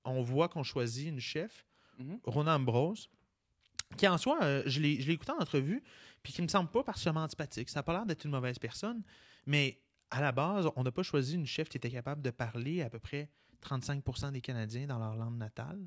[0.03, 1.65] on voit qu'on choisit une chef
[1.97, 2.19] Mhm.
[2.25, 3.09] Rona Ambrose,
[3.95, 5.81] qui en soi, euh, je l'ai je l'ai écouté en entrevue,
[6.23, 7.69] puis qui me semble pas particulièrement antipathique.
[7.69, 9.01] Ça n'a pas l'air d'être une mauvaise personne,
[9.45, 9.79] mais
[10.16, 12.89] à la base, on n'a pas choisi une chef qui était capable de parler à
[12.89, 13.30] peu près
[13.61, 15.80] 35 des Canadiens dans leur langue natale.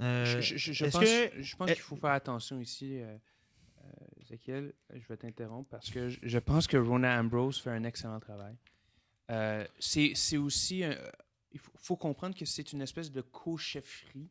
[0.00, 3.16] Euh, Je, pense, que- je pense qu'il faut faire attention ici, euh,
[3.84, 3.90] euh,
[4.22, 4.72] Ezekiel.
[4.92, 8.56] Je vais t'interrompre parce que je, pense que Rona Ambrose fait un excellent travail.
[9.30, 10.82] Euh, c'est aussi.
[10.84, 10.96] un-
[11.52, 14.28] il faut, faut comprendre que c'est une espèce de co-chefferie.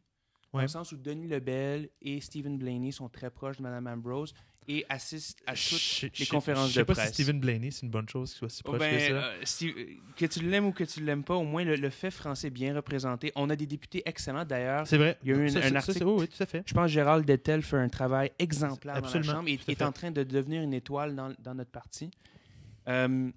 [0.52, 0.66] Dans Ouais.
[0.66, 4.34] le sens où Denis Lebel et Stephen Blaney sont très proches de Mme Ambrose
[4.68, 7.08] et assistent à toutes je- les je- conférences Je sais de pas presse.
[7.10, 9.14] si Stephen Blaney, c'est une bonne chose qu'il soit si Oh, proche ben, que ça.
[9.14, 9.86] euh, euh,
[10.16, 12.76] que tu l'aimes ou que tu l'aimes pas, au moins le, le fait français bien
[12.76, 13.32] représenté.
[13.36, 14.88] On a des députés excellents d'ailleurs.
[14.88, 15.18] c'est vrai.
[15.24, 16.64] il y a eu Ça, un- ça, ça, article- c'est- oui, oui, tout à fait.
[16.66, 19.82] Je pense que Gérald Dettel fait un travail exemplaire Absolument, dans la Chambre et est
[19.82, 22.10] en train de devenir une étoile dans, dans notre parti.
[22.88, 23.30] Euh,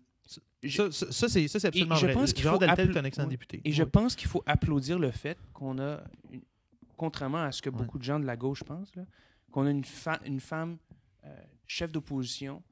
[0.62, 2.14] je- Ça, ça, ça, c'est ça, absolument je vrai.
[2.14, 3.30] pense qu'il Gérard faut Deltel est un excellent oui.
[3.34, 3.60] député.
[3.64, 6.00] et je pense qu'il faut applaudir le fait qu'on a,
[6.32, 6.40] une-
[6.96, 8.92] contrairement à ce que beaucoup de gens de la gauche pensent,
[9.52, 10.78] qu'on a une, fa- une femme
[11.66, 12.62] chef d'opposition.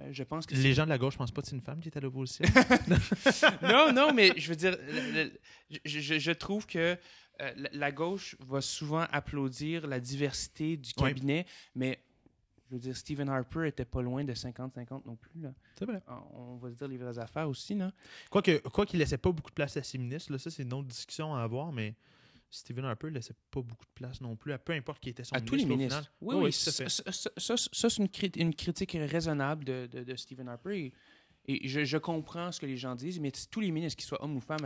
[0.00, 1.62] Euh, je pense que Les gens de la gauche, je pense pas que c'est une
[1.62, 2.44] femme qui est à l'opposition.
[3.62, 5.24] non, non, mais je veux dire, le-
[5.70, 6.98] le- je, trouve que
[7.40, 11.08] euh, la, gauche va souvent applaudir la diversité du Oui.
[11.10, 11.46] cabinet,
[11.76, 12.00] mais
[12.68, 15.30] je veux dire, Stephen Harper était pas loin de 50-50 non plus.
[15.78, 16.02] C'est vrai.
[16.08, 17.74] On, on va se dire les vraies affaires aussi.
[17.76, 17.92] Là.
[18.30, 20.72] Quoique, quoi qu'il laissait pas beaucoup de place à ses ministres, là, ça c'est une
[20.72, 21.94] autre discussion à avoir, mais
[22.54, 25.34] Stephen Harper laissait pas beaucoup de place non plus, à peu importe qui était son
[25.34, 25.74] à tous les ministre.
[25.74, 25.98] au ministres.
[26.20, 26.36] final.
[26.40, 26.48] Oui, oui.
[26.48, 30.48] à ça, ça- ça- ça, c'est une, crit- une critique raisonnable de, de, de Stephen
[30.48, 30.78] Harper.
[30.78, 30.92] Et,
[31.46, 34.22] et je, je comprends ce que les gens disent, mais tous les ministres, qu'ils soient
[34.24, 34.64] hommes ou femmes,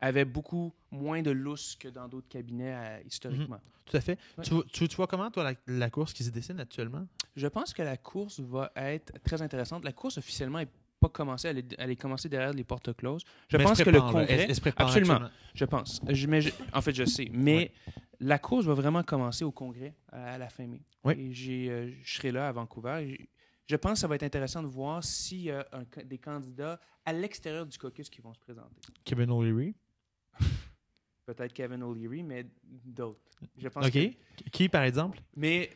[0.00, 3.60] avaient, beaucoup moins de lousse que dans d'autres cabinets euh, historiquement.
[3.84, 4.18] tout à fait.
[4.36, 4.44] Ouais.
[4.44, 7.06] Tu, vois- tu, tu vois comment, toi, la, la course qui se dessine actuellement?
[7.36, 9.84] Je pense que la course va être très intéressante.
[9.84, 10.68] La course officiellement n'est
[11.00, 13.22] pas commencée, elle est, elle est commencée derrière les portes closes.
[13.48, 15.20] Je Mais pense se que le congrès, Elle- elle se prépare absolument.
[15.54, 17.72] je pense, Je- mais je- en fait je sais, mais
[18.20, 20.82] la course va vraiment commencer au congrès à, à la fin mai.
[21.04, 21.14] Oui.
[21.18, 23.16] Et j'ai, euh, je serai là à Vancouver.
[23.66, 26.80] Je pense que ça va être intéressant de voir s'il y a un des candidats
[27.04, 28.74] à l'extérieur du caucus qui vont se présenter.
[29.04, 29.74] Kevin O'Leary?
[31.26, 33.20] Peut-être Kevin O'Leary, mais d'autres.
[33.58, 33.92] Je pense OK.
[33.92, 35.20] que- Qui, par exemple?
[35.36, 35.70] mais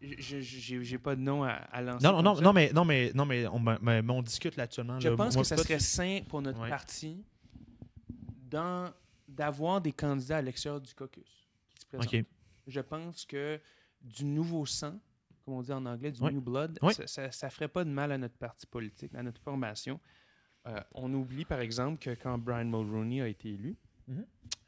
[0.00, 2.06] j'ai, j'ai pas de nom à, à lancer.
[2.06, 2.40] Non, non, ça.
[2.42, 5.00] non, mais, non, mais, non, mais, on, mais- on discute là actuellement.
[5.00, 5.16] Je là.
[5.16, 6.68] pense Moi, que ça serait sain pour notre Ouais.
[6.68, 7.24] parti
[9.28, 11.24] d'avoir des candidats à l'extérieur du caucus
[11.74, 12.14] qui se présentent.
[12.14, 12.24] OK.
[12.66, 13.60] Je pense que
[14.00, 14.98] du nouveau sang,
[15.44, 16.32] comme on dit en anglais, du Ouais.
[16.32, 16.92] new blood, Ouais.
[17.06, 19.98] ça, ça ferait pas de mal à notre parti politique, à notre formation.
[20.66, 23.76] Euh, on oublie, par exemple, que quand Brian Mulroney a été élu,
[24.06, 24.24] Mhm.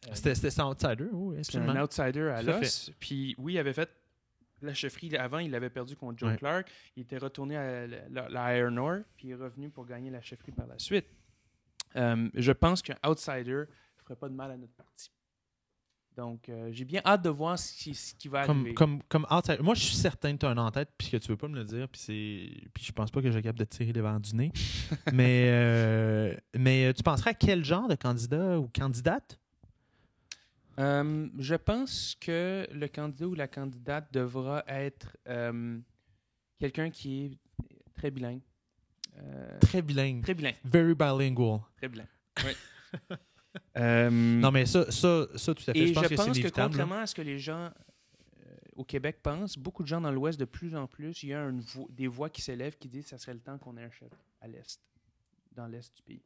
[0.09, 2.91] euh, C'était son outsider, oui, c'était un outsider à l'os.
[2.99, 3.91] Puis oui, il avait fait
[4.63, 5.17] la chefferie.
[5.17, 6.37] Avant, il avait perdu contre Joe Ouais.
[6.39, 6.71] Clark.
[6.97, 10.11] Il était retourné à la, la- la Iron Ore, puis il est revenu pour gagner
[10.11, 11.07] la chefferie par la suite.
[11.97, 15.11] Euh, je pense qu'un outsider ne ferait pas de mal à notre parti.
[16.17, 18.75] Donc, euh, j'ai bien hâte de voir ce qui, ce qui va Comme, arriver.
[18.75, 19.63] comme, comme outsider.
[19.63, 21.49] Moi, je suis certain que tu as un en tête, puis que tu veux pas
[21.49, 22.69] me le dire, puis c'est.
[22.75, 24.53] Puis je pense pas que j'ai capable de tirer les verres du nez.
[25.13, 29.39] mais, euh, mais tu penserais à quel genre de candidat ou candidate?
[30.81, 35.79] Euh, je pense que le candidat ou la candidate devra être euh,
[36.59, 37.39] quelqu'un qui est
[37.95, 38.41] très bilingue.
[39.19, 40.23] Euh, Très bilingue.
[40.23, 40.57] très bilingue.
[40.65, 41.61] Very bilingual.
[41.77, 42.09] Très bilingue.
[42.45, 42.53] Oui.
[43.77, 45.79] Euh, Non, mais ça, ça, ça tout à fait.
[45.81, 46.61] Et je pense que c'est que inévitable.
[46.61, 46.67] là.
[46.69, 50.39] contrairement à ce que les gens euh, au Québec pensent, beaucoup de gens dans l'Ouest,
[50.39, 53.05] de plus en plus, il y a une vo- des voix qui s'élèvent qui disent
[53.05, 54.81] que ça serait le temps qu'on ait un chef à l'Est,
[55.51, 56.23] dans l'Est du pays.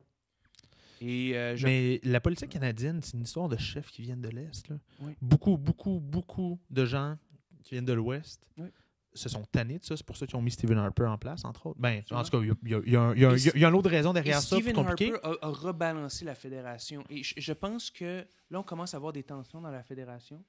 [1.00, 4.28] Et euh, je- Mais la politique canadienne, c'est une histoire de chefs qui viennent de
[4.28, 4.68] l'Est.
[5.00, 5.12] Oui.
[5.20, 7.16] Beaucoup, beaucoup, beaucoup de gens
[7.62, 8.68] qui viennent de l'Ouest Oui.
[9.14, 9.96] se sont tannés de ça.
[9.96, 11.80] C'est pour ça qu'ils ont mis Stephen Harper en place, entre autres.
[11.80, 13.12] Ben, en tout cas, il y y y y a
[13.56, 14.86] Et une autre raison et derrière ça, plus Stephen.
[14.86, 17.02] Harper a, a rebalancé la fédération.
[17.10, 20.44] Et je, je pense que là, on commence à avoir des tensions dans la fédération.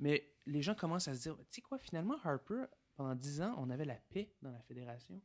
[0.00, 2.64] Mais les gens commencent à se dire, tu sais quoi, finalement, Harper,
[2.96, 5.20] pendant 10 ans, on avait la paix dans la fédération.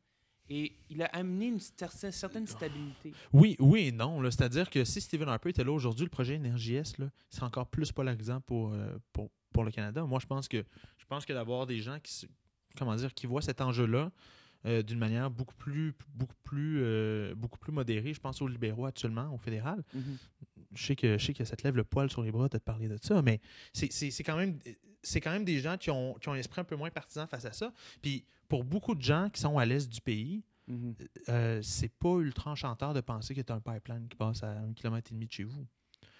[0.50, 3.14] Et il a amené une cer- certaine stabilité.
[3.34, 4.22] Oui, oui et non.
[4.32, 6.96] C'est-à-dire que si Stephen Harper était là aujourd'hui, le projet NRJS
[7.30, 10.04] serait encore plus polarisant pour, euh, pour, pour le Canada.
[10.06, 10.64] Moi, je pense que
[10.98, 12.28] je pense que d'avoir des gens qui
[12.78, 14.12] comment dire qui voient cet enjeu-là
[14.66, 18.14] euh, d'une manière beaucoup plus beaucoup plus euh, beaucoup plus modérée.
[18.14, 19.84] Je pense aux libéraux actuellement, au fédéral.
[20.76, 22.58] Je sais que je sais que ça te lève le poil sur les bras de
[22.58, 23.40] te parler de ça, mais
[23.74, 24.60] c'est- c'est c'est quand même
[25.02, 27.26] c'est quand même des gens qui ont, qui ont un esprit un peu moins partisan
[27.26, 27.72] face à ça.
[28.02, 30.94] Puis pour beaucoup de gens qui sont à l'est du pays, Mhm.
[31.30, 34.50] euh, c'est pas ultra enchanteur de penser que tu as un pipeline qui passe à
[34.52, 35.66] un kilomètre et demi de chez vous.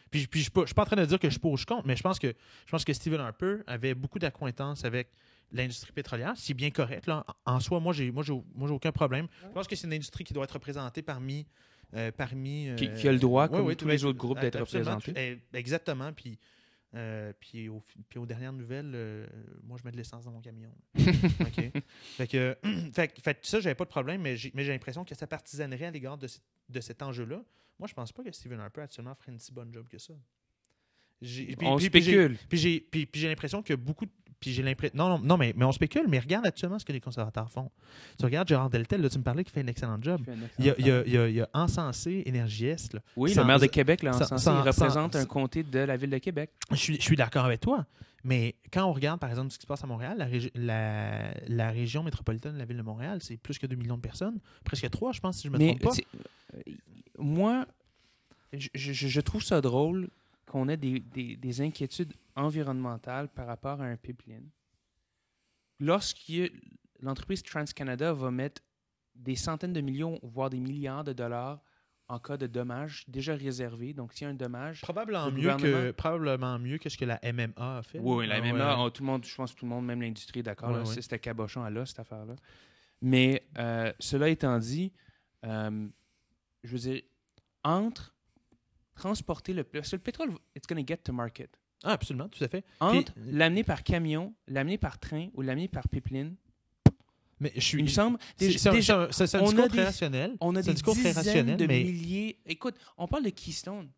[0.10, 1.40] Puis, puis je suis pas, je suis pas en train de dire que je suis
[1.40, 2.34] pour ou je contre, mais je pense que
[2.66, 5.12] je pense que Stephen Harper avait beaucoup d'acquaintance avec
[5.52, 7.06] l'industrie pétrolière, c'est bien correct.
[7.06, 7.24] Là.
[7.46, 9.28] En soi, moi, j'ai moi, j'ai moi, j'ai aucun problème.
[9.44, 11.46] Je pense que c'est une industrie qui doit être représentée parmi.
[11.96, 15.12] euh, parmi Qui, euh, qui a le droit, comme tous les autres groupes, d'être représentés.
[15.16, 16.12] eh, Exactement.
[16.14, 16.38] Puis,
[16.96, 19.28] euh, puis, au, puis aux dernières nouvelles, euh,
[19.64, 20.72] moi, je mets de l'essence dans mon camion.
[20.96, 21.72] OK?
[22.18, 22.58] Fait que,
[22.94, 25.86] fait, fait ça, j'avais pas de problème, mais j'ai mais j'ai l'impression que ça partisanerait
[25.86, 26.28] à l'égard de,
[26.70, 27.44] de cet enjeu-là.
[27.78, 30.14] Moi, je pense pas que Stephen Harper actuellement ferait une si bonne job que ça.
[31.56, 32.38] Puis- on puis- spécule.
[32.50, 35.38] Puis j'ai puis, puis j'ai l'impression que beaucoup de- puis j'ai l'impression non, non non
[35.38, 37.70] mais mais on spécule mais regarde actuellement ce que les conservateurs font.
[38.18, 40.22] Tu regardes Gérard Deltel là, tu me parlais qu'il fait un excellent job.
[40.60, 42.94] Il y a, encensé Énergie-Est.
[42.94, 43.02] là.
[43.16, 44.44] Oui, Sans- le maire de Québec l'a encensé.
[44.44, 46.52] sans- il représente sans- un comté de la ville de Québec.
[46.72, 47.86] Je suis, je suis d'accord avec toi,
[48.24, 51.32] mais quand on regarde, par exemple, ce qui se passe à Montréal, la, régi- la,
[51.48, 54.40] la région métropolitaine de la ville de Montréal, c'est plus que 2 millions de personnes.
[54.64, 56.58] Presque 3, je pense, si je me Mais trompe pas.
[56.58, 56.62] euh,
[57.18, 57.66] moi,
[58.54, 60.10] je, je- je trouve ça drôle
[60.50, 64.50] qu'on ait des, des- des inquiétudes environnementales par rapport à un pipeline.
[65.80, 66.32] Lorsque
[67.00, 68.62] l'entreprise TransCanada va mettre
[69.16, 71.62] des centaines de millions, voire des milliards de dollars
[72.08, 73.94] en cas de dommage déjà réservé.
[73.94, 77.06] Donc, s'il y a un dommage, Probablement le mieux, que, probablement mieux que ce que
[77.06, 78.00] la MMA a fait.
[78.00, 78.84] Oui, oui, la Ah, MMA, ouais.
[78.86, 80.70] oh, tout le monde, je pense que tout le monde, même l'industrie, est d'accord.
[80.70, 80.86] Ouais, là, ouais.
[80.94, 82.36] c'est- C'était cabochon à l'os, cette affaire-là.
[83.02, 84.92] Mais euh, cela étant dit,
[85.46, 85.88] euh,
[86.64, 87.02] je veux dire,
[87.64, 88.16] entre
[89.00, 91.50] transporter le que le pétrole, it's going to get to market.
[91.84, 92.66] Ah, absolument, tout à fait.
[92.82, 96.36] Entre Puis- l'amener par camion, l'amener par train ou l'amener par pipeline,
[97.40, 97.78] Mais je suis.
[97.80, 98.18] Il me semble.
[98.38, 100.36] C'est un, un- discours très rationnel.
[100.42, 102.40] on a des discours très dizaines rationnel, de mais milliers.
[102.46, 103.90] Écoute, on parle de Keystone.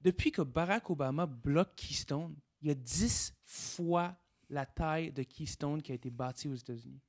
[0.00, 4.16] Depuis que Barack Obama bloque Keystone, il y a 10 fois
[4.48, 7.00] la taille de Keystone qui a été bâtie aux États-Unis.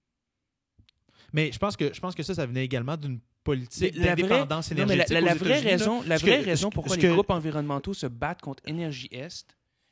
[1.32, 4.85] Mais je pense que je pense que ça, ça venait également d'une politique la Non,
[4.87, 5.69] mais la, la- vraie là.
[5.69, 9.45] raison, la vraie que- raison pourquoi les que- groupes environnementaux se battent contre Énergie Est,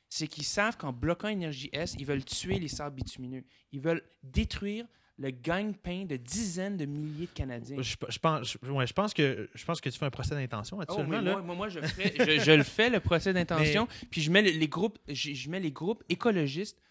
[0.09, 3.43] c'est qu'ils savent qu'en bloquant Énergie Est, ils veulent tuer les sables bitumineux.
[3.71, 4.85] Ils veulent détruire
[5.17, 7.77] le gagne-pain de dizaines de milliers de Canadiens.
[7.81, 10.33] Je, je pense, je, ouais, je pense que je pense que tu fais un procès
[10.33, 13.87] d'intention Oh, actuellement moi, moi, moi, je, ferais- je, je le fais, le procès d'intention,
[14.09, 16.81] puis je mets le- les groupes, je, mets les groupes écologistes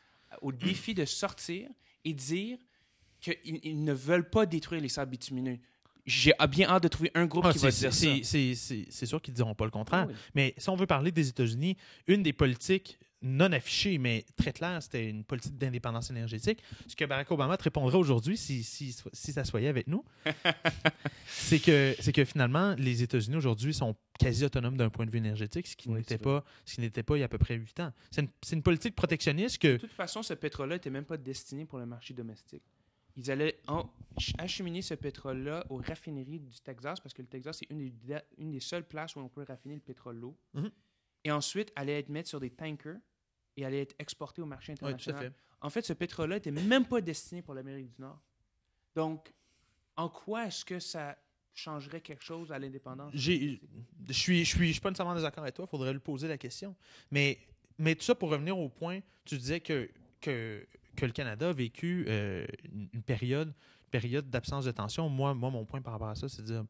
[0.42, 1.68] au défi de sortir
[2.04, 2.58] et dire
[3.20, 5.58] qu'ils ils ne veulent pas détruire les sables bitumineux.
[6.07, 8.24] J'ai bien hâte de trouver un groupe Ah, qui va c'est- dire ça.
[8.24, 10.07] c'est- sûr qu'ils ne diront pas le contraire.
[10.09, 10.14] Ah oui.
[10.34, 11.76] Mais si on veut parler des États-Unis,
[12.07, 16.62] une des politiques non affichées, mais très claires, c'était une politique d'indépendance énergétique.
[16.86, 20.03] Ce que Barack Obama te répondrait aujourd'hui, si, si, si ça soyait avec nous,
[21.26, 25.66] c'est que, que finalement, les États-Unis aujourd'hui sont quasi autonomes d'un point de vue énergétique,
[25.66, 27.57] ce qui Oui, n'était pas, ce qui n'était pas il y a à peu près
[27.57, 27.92] huit ans.
[28.11, 31.16] C'est une, c'est une politique protectionniste que De toute façon, ce pétrole-là n'était même pas
[31.16, 32.62] destiné pour le marché domestique.
[33.16, 37.58] Ils allaient en- ch- acheminer ce pétrole-là aux raffineries du Texas, parce que le Texas,
[37.58, 40.36] c'est une des, une des seules places où on peut raffiner le pétrole lourd.
[40.54, 40.70] Mhm.
[41.24, 42.96] Et ensuite, allait être mis sur des tankers
[43.56, 45.32] et allait être exporté au marché international.
[45.32, 45.32] fait.
[45.61, 48.20] En fait, ce pétrole-là n'était même pas destiné pour l'Amérique du Nord.
[48.94, 49.32] Donc,
[49.96, 51.18] en quoi est-ce que ça
[51.52, 53.12] changerait quelque chose à l'indépendance?
[54.08, 56.00] Je suis, je suis, je suis pas nécessairement en désaccord avec toi, il faudrait lui
[56.00, 56.74] poser la question.
[57.11, 57.38] Mais,
[57.76, 59.90] mais tout ça pour revenir au point, tu disais que,
[60.22, 60.66] que,
[61.01, 62.46] que le Canada a vécu euh,
[62.92, 63.53] une, période,
[63.90, 65.09] période d'absence de tension.
[65.09, 66.64] Moi, moi, mon point par rapport à ça, c'est de dire,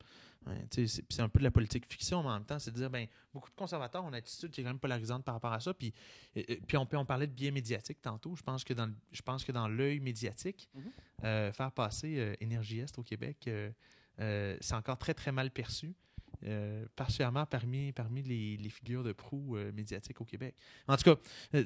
[0.70, 2.88] sais, c'est un peu de la politique fiction, mais en même temps, c'est de dire,
[2.90, 5.60] ben, beaucoup de conservateurs ont une attitude qui est quand même polarisante par rapport à
[5.60, 5.74] ça.
[5.74, 5.92] Puis,
[6.66, 8.34] puis on, peut on parlait de biais médiatique tantôt.
[8.36, 10.82] Je pense que dans, le- je pense que dans l'œil médiatique, Mhm.
[11.24, 15.94] euh, faire passer euh, Énergie Est au Québec, euh, c'est encore très, très mal perçu.
[16.96, 20.54] Particulièrement parmi, parmi les, les figures de proue médiatiques au Québec.
[20.88, 21.60] En tout cas,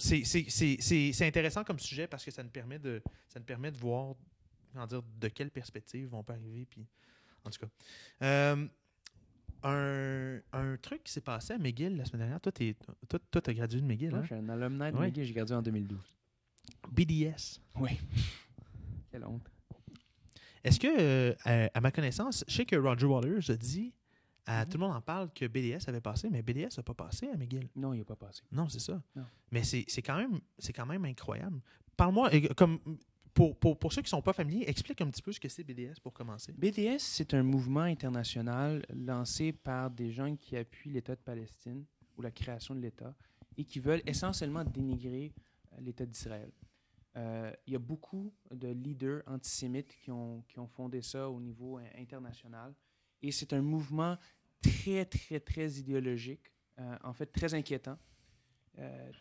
[0.00, 3.38] c'est- c'est c'est- c'est- c'est intéressant comme sujet parce que ça nous permet de, ça
[3.38, 4.14] nous permet de voir
[4.72, 6.66] comment dire, de quelle perspective on peut arriver.
[6.68, 6.86] Puis,
[7.44, 7.68] en tout cas.
[8.22, 8.66] Euh,
[9.62, 12.40] un, un truc qui s'est passé à McGill la semaine dernière.
[12.40, 12.74] Toi, tu
[13.50, 14.10] as gradué de McGill.
[14.10, 14.22] Moi, Hein?
[14.22, 15.06] je suis un alumni de Ouais.
[15.08, 16.16] McGill, j'ai gradué en 2012.
[16.92, 17.60] BDS.
[17.76, 17.90] Oui.
[19.10, 19.50] Quelle honte.
[20.64, 23.92] Est-ce que, euh, à, à ma connaissance, je sais que Roger Waters a dit,
[24.58, 24.68] à, Mhm.
[24.70, 27.36] tout le monde en parle que BDS avait passé, mais BDS n'a pas passé à
[27.36, 27.68] McGill.
[27.76, 28.42] Non, il n'a pas passé.
[28.52, 29.02] Non, c'est ça.
[29.14, 29.24] Non.
[29.50, 30.40] Mais c'est quand, même-
[30.74, 31.60] quand même incroyable.
[31.96, 32.78] Parle-moi, euh, comme
[33.34, 35.48] pour, pour, pour ceux qui ne sont pas familiers, explique un petit peu ce que
[35.48, 36.52] c'est BDS pour commencer.
[36.52, 41.84] BDS, c'est un mouvement international lancé par des gens qui appuient l'État de Palestine
[42.16, 43.14] ou la création de l'État
[43.56, 45.32] et qui veulent essentiellement dénigrer
[45.72, 46.50] euh, l'État d'Israël.
[47.16, 51.40] Euh, il y a beaucoup de leaders antisémites qui ont, qui ont fondé ça au
[51.40, 52.72] niveau euh, international
[53.22, 54.16] et c'est un mouvement
[54.62, 57.98] très, très, très idéologique, euh, en fait très inquiétant
[58.78, 59.12] euh,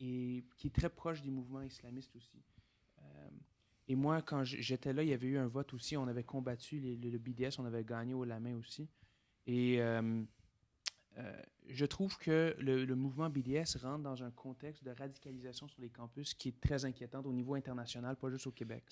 [0.00, 2.42] et qui est très proche des mouvements islamistes aussi.
[3.00, 3.30] Euh,
[3.88, 5.96] et moi, quand j'étais là, il y avait eu un vote aussi.
[5.96, 8.88] On avait combattu le, le BDS, on avait gagné au la main aussi.
[9.46, 9.80] Et
[11.18, 15.80] euh, je trouve que le, le mouvement BDS rentre dans un contexte de radicalisation sur
[15.80, 18.84] les campus qui est très inquiétante au niveau international, pas juste au Québec.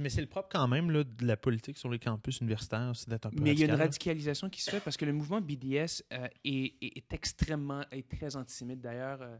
[0.00, 3.08] Mais c'est le propre quand même là, de la politique sur les campus universitaires, c'est
[3.08, 3.78] d'être un peu Mais il y a une là.
[3.78, 8.80] radicalisation qui se fait parce que le mouvement BDS euh, est, extrêmement, est très antisémite.
[8.80, 9.36] D'ailleurs, euh,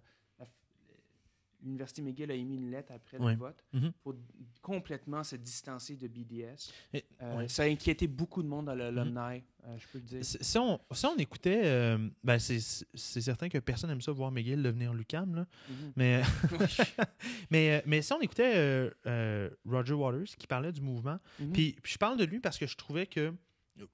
[1.63, 3.33] l'Université McGill a émis une lettre après Ouais.
[3.33, 3.93] le vote Mhm.
[4.03, 4.15] pour
[4.63, 6.71] complètement se distancer de BDS.
[6.93, 7.49] Et- Euh, ouais.
[7.49, 10.25] Ça a inquiété beaucoup de monde dans l'alumni, euh, je peux le dire.
[10.25, 12.61] Si si on, si on écoutait, euh, ben c'est
[13.21, 15.47] certain que personne n'aime ça voir McGill devenir Lucam, là.
[15.69, 15.93] Mhm.
[15.97, 16.23] mais,
[17.51, 18.91] mais, mais si on écoutait
[19.67, 21.53] Roger Waters qui parlait du mouvement, Mhm.
[21.53, 23.33] Puis, puis je parle de lui parce que je trouvais que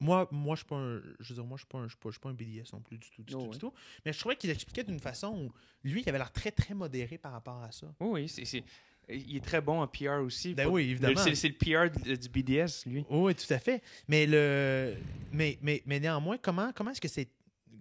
[0.01, 1.89] moi, moi je suis pas un, je veux dire, moi je suis pas un, je
[1.91, 3.59] suis pas, je suis pas un BDS non plus du tout, du Oh, tout, du
[3.59, 3.72] tout.
[4.05, 7.18] Mais je trouvais qu'il expliquait d'une façon où lui, il avait l'air très très modéré
[7.18, 7.87] par rapport à ça.
[8.01, 8.64] Oui, oui, c'est-
[9.09, 10.55] il est très bon en PR aussi.
[10.55, 11.20] Ben oui, évidemment.
[11.35, 13.05] C'est le PR du, BDS, lui.
[13.11, 13.82] Oui, tout à fait.
[14.09, 14.97] Mais le,
[15.32, 17.28] mais, mais, mais néanmoins, comment, comment est-ce que c'est,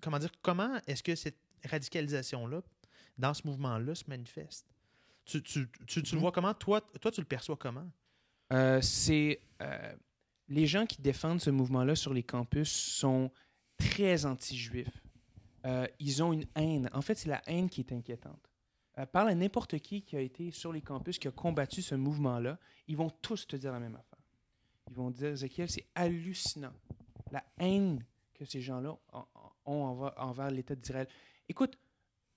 [0.01, 2.61] comment dire, comment est-ce que cette radicalisation là,
[3.17, 4.67] dans ce mouvement-là, se manifeste?
[5.25, 6.21] Tu, tu, tu, tu le Mhm.
[6.21, 6.53] vois comment?
[6.53, 7.89] Toi, toi, tu le perçois comment?
[8.51, 9.95] Euh, c'est euh,
[10.53, 13.31] les gens qui défendent ce mouvement-là sur les campus sont
[13.77, 15.01] très anti-juifs.
[15.65, 16.89] Euh, ils ont une haine.
[16.93, 18.49] En fait, c'est la haine qui est inquiétante.
[18.99, 21.95] Euh, parle à n'importe qui qui a été sur les campus, qui a combattu ce
[21.95, 24.19] mouvement-là, ils vont tous te dire la même affaire.
[24.89, 26.73] Ils vont dire, Ezekiel, c'est hallucinant.
[27.31, 28.95] La haine que ces gens-là
[29.65, 31.07] ont, envers, envers l'État d'Israël.
[31.49, 31.79] Écoute,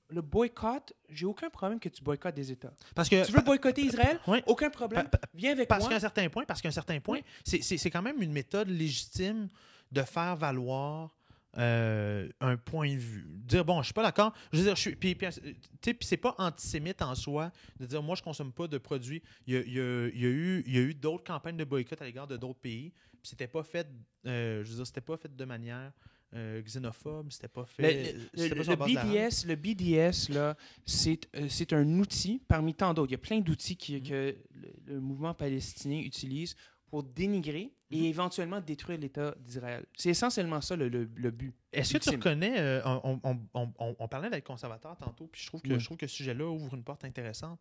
[0.09, 2.73] le boycott, j'ai aucun problème que tu boycottes des États.
[2.95, 4.21] Parce que Tu veux boycotter Israël?
[4.27, 4.43] Ouais.
[4.47, 5.09] Aucun problème.
[5.09, 5.91] Pa- pa- Viens avec Parce moi.
[5.91, 7.61] qu'à un certain point, parce qu'à un certain point, Oui.
[7.63, 9.49] c'est- quand même une méthode légitime
[9.93, 11.13] de faire valoir
[11.59, 13.25] euh, un point de vue.
[13.31, 14.35] Dire bon, je suis pas d'accord.
[14.53, 14.95] Je veux dire, je suis.
[14.97, 15.41] Puis, puis, tu
[15.83, 17.51] sais, puis c'est pas antisémite en soi
[17.81, 19.23] de dire moi je consomme pas de produits.
[19.47, 21.25] Il y a, il y a- il y a eu, il y a eu d'autres
[21.25, 22.93] campagnes de boycott à l'égard de d'autres pays.
[23.23, 23.89] Puis c'était pas fait.
[24.27, 25.93] euh, je veux dire, c'était pas fait de manière
[26.37, 27.31] euh, xénophobe.
[27.33, 28.15] C'était pas fait.
[28.35, 28.87] Le, pas.
[28.87, 33.11] BDS, le BDS, là, c'est euh, c'est un outil parmi tant d'autres.
[33.11, 34.03] Il y a plein d'outils qui- Mhm.
[34.03, 36.55] que le, le mouvement palestinien utilise
[36.89, 38.05] pour dénigrer et Mhm.
[38.05, 39.85] éventuellement détruire l'État d'Israël.
[39.97, 40.89] C'est essentiellement ça le,
[41.31, 41.55] but.
[41.73, 45.43] Est-ce que tu reconnais, euh, on, on- on- on- on parlait d'être conservateur tantôt, puis
[45.43, 45.81] je trouve que, Oui.
[45.81, 47.61] je trouve que ce sujet-là ouvre une porte intéressante.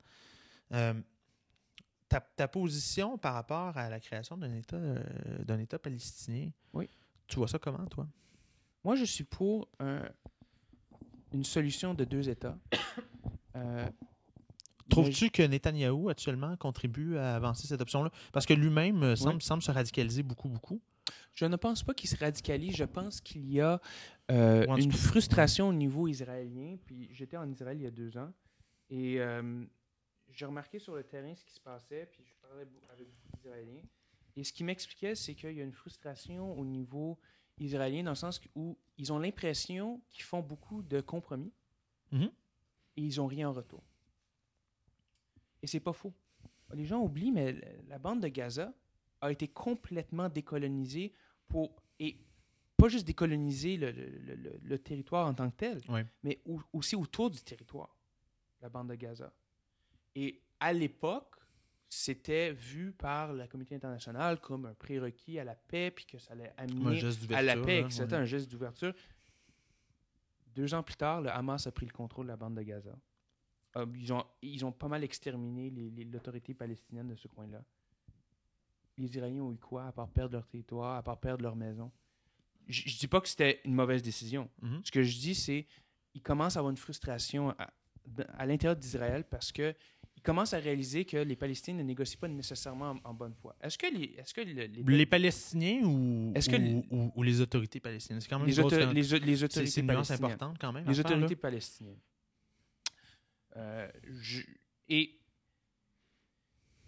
[0.74, 0.94] Euh,
[2.08, 4.80] ta, ta position par rapport à la création d'un État,
[5.40, 6.88] d'un État palestinien, Oui.
[7.28, 8.08] tu vois ça comment, toi?
[8.86, 10.08] Moi, je suis pour un-
[11.34, 12.58] une solution de deux États.
[13.56, 13.88] Euh,
[14.90, 18.12] Trouves-tu que Netanyahou, actuellement, contribue à avancer cette option-là?
[18.34, 20.82] Parce que lui-même euh, semble, semble se radicaliser beaucoup, beaucoup.
[21.34, 22.76] Je ne pense pas qu'il se radicalise.
[22.76, 23.80] Je pense qu'il y a
[24.30, 26.76] euh, une frustration au niveau israélien.
[26.86, 28.34] Puis j'étais en Israël il y a deux ans
[28.90, 29.64] et euh,
[30.32, 32.10] j'ai remarqué sur le terrain ce qui se passait.
[32.12, 33.84] Puis je parlais avec beaucoup d'Israéliens.
[34.36, 37.18] Et ce qui m'expliquait, c'est qu'il y a une frustration au niveau
[37.58, 41.52] israélien dans le sens où ils ont l'impression qu'ils font beaucoup de compromis
[42.12, 42.32] Mhm.
[42.98, 43.84] et ils n'ont rien en retour.
[45.62, 46.14] Et c'est pas faux.
[46.74, 47.54] Les gens oublient, mais
[47.88, 48.74] la- bande de Gaza
[49.22, 51.14] a été complètement décolonisée
[51.48, 52.18] pour et
[52.78, 55.82] pas juste décoloniser le, le- le- le- territoire en tant que tel,
[56.24, 57.96] mais au- aussi autour du territoire,
[58.62, 59.32] la bande de Gaza.
[60.16, 61.36] Et à l'époque,
[61.90, 66.34] c'était vu par la communauté internationale comme un prérequis à la paix, puis que ça
[66.34, 68.14] allait amener à la paix, etc., ouais.
[68.16, 68.94] un geste d'ouverture.
[70.56, 72.96] Deux ans plus tard, le Hamas a pris le contrôle de la bande de Gaza.
[73.78, 75.70] Euh, ils, ont, ils ont pas mal exterminé
[76.06, 77.64] l'autorité palestinienne de ce coin-là.
[78.98, 81.92] Les Israéliens ont eu quoi, à part perdre leur territoire, à part perdre leur maison?
[82.68, 84.50] Je je dis pas que c'était une mauvaise décision.
[84.62, 84.82] Mhm.
[84.86, 85.68] Ce que je dis, c'est
[86.12, 87.74] qu'ils commencent à avoir une frustration à,
[88.38, 89.76] à l'intérieur d'Israël parce que
[90.26, 93.56] ils commencent à réaliser que les Palestiniens ne négocient pas nécessairement en, en bonne foi.
[93.62, 97.12] Est-ce que les, est-ce que le- les, Les Palestiniens ou, Est-ce que ou, les- ou-
[97.16, 98.22] ou les autorités palestiniennes?
[98.22, 100.74] C'est quand même les auto- les, au- les c'est- autorités c'est une nuance importante quand
[100.74, 100.84] même.
[100.88, 102.00] Les faire, autorités palestiniennes.
[103.56, 103.88] Euh,
[104.20, 104.42] je-
[104.90, 105.20] et,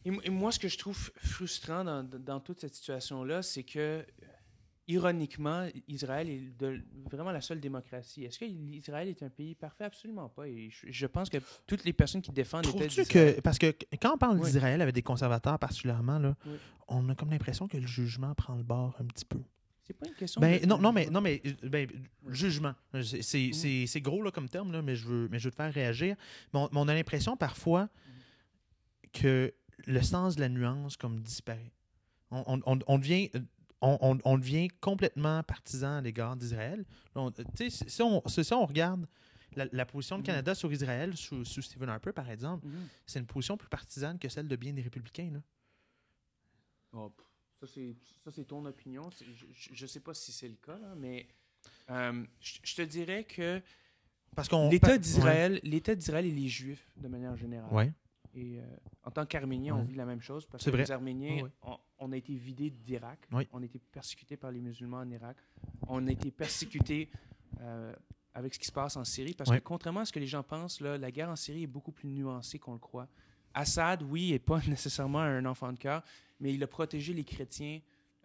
[0.04, 3.64] et mo- et moi, ce que je trouve frustrant dans, dans toute cette situation-là, c'est
[3.64, 4.04] que,
[4.88, 6.82] ironiquement, Israël est de-
[7.12, 8.24] vraiment la seule démocratie.
[8.24, 9.84] Est-ce que Israël est un pays parfait?
[9.84, 10.48] Absolument pas.
[10.48, 13.40] Et je, je pense que toutes les personnes qui défendent l'État que.
[13.42, 14.46] Parce que quand on parle Oui.
[14.46, 16.54] d'Israël avec des conservateurs particulièrement, là, Oui.
[16.88, 19.40] on a comme l'impression que le jugement prend le bord un petit peu.
[19.84, 21.88] C'est pas une question Ben, de- non, non, mais, non, mais ben,
[22.26, 22.36] Oui.
[22.36, 22.74] jugement.
[23.02, 23.54] C'est-
[23.88, 26.16] c'est gros là, comme terme, là, mais, je veux, mais je veux te faire réagir.
[26.54, 27.88] Mais on, mais on a l'impression parfois
[29.14, 29.54] que
[29.86, 31.72] le sens de la nuance comme disparaît.
[32.32, 33.32] On- on- on devient.
[33.82, 36.84] On, on- on devient complètement partisan à l'égard d'Israël.
[37.56, 39.08] Si, on, si on regarde
[39.56, 40.26] la, la position du Mhm.
[40.28, 42.88] Canada sur Israël sous, sous Stephen Harper, par exemple, Mhm.
[43.06, 45.30] c'est une position plus partisane que celle de bien des républicains.
[45.32, 45.40] Là.
[46.94, 47.12] Oh,
[47.60, 47.68] ça,
[48.32, 49.10] c'est, ton opinion.
[49.54, 51.28] Je ne sais pas si c'est le cas, là, mais
[51.90, 53.62] euh, je te dirais que
[54.36, 57.72] Parce qu'on l'État d'Israël, l'État d'Israël et les Juifs, de manière générale.
[57.74, 57.94] Ouais.
[58.34, 58.64] Et euh,
[59.04, 59.86] en tant qu'Arméniens, on Ouais.
[59.86, 60.84] vit la même chose parce que vrai.
[60.84, 61.52] les Arméniens, Ouais, ouais.
[61.64, 63.20] On, on a été vidés d'Irak.
[63.32, 63.48] Oui.
[63.52, 65.38] On a été persécutés par les musulmans en Irak.
[65.88, 67.10] On a été persécutés
[67.62, 67.94] euh,
[68.34, 70.44] avec ce qui se passe en Syrie parce que contrairement à ce que les gens
[70.44, 73.08] pensent, là, la guerre en Syrie est beaucoup plus nuancée qu'on le croit.
[73.54, 76.04] Assad, oui, n'est pas nécessairement un enfant de cœur,
[76.40, 77.80] mais il a protégé les chrétiens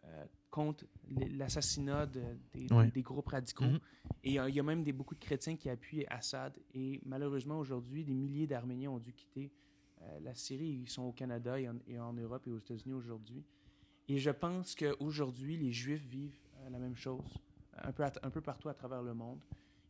[0.04, 2.20] euh, contre l'assassinat de-
[2.52, 3.64] des, groupes radicaux.
[3.64, 3.80] Mhm.
[4.24, 6.58] Et euh, il y a même des, beaucoup de chrétiens qui appuient Assad.
[6.74, 9.50] Et malheureusement, aujourd'hui, des milliers d'Arméniens ont dû quitter
[10.20, 10.80] la Syrie.
[10.82, 13.44] Ils sont au Canada et en, et en Europe et aux États-Unis aujourd'hui.
[14.08, 17.20] Et je pense qu'aujourd'hui, les Juifs vivent euh, la même chose,
[17.82, 19.38] un peu, un peu partout à travers le monde.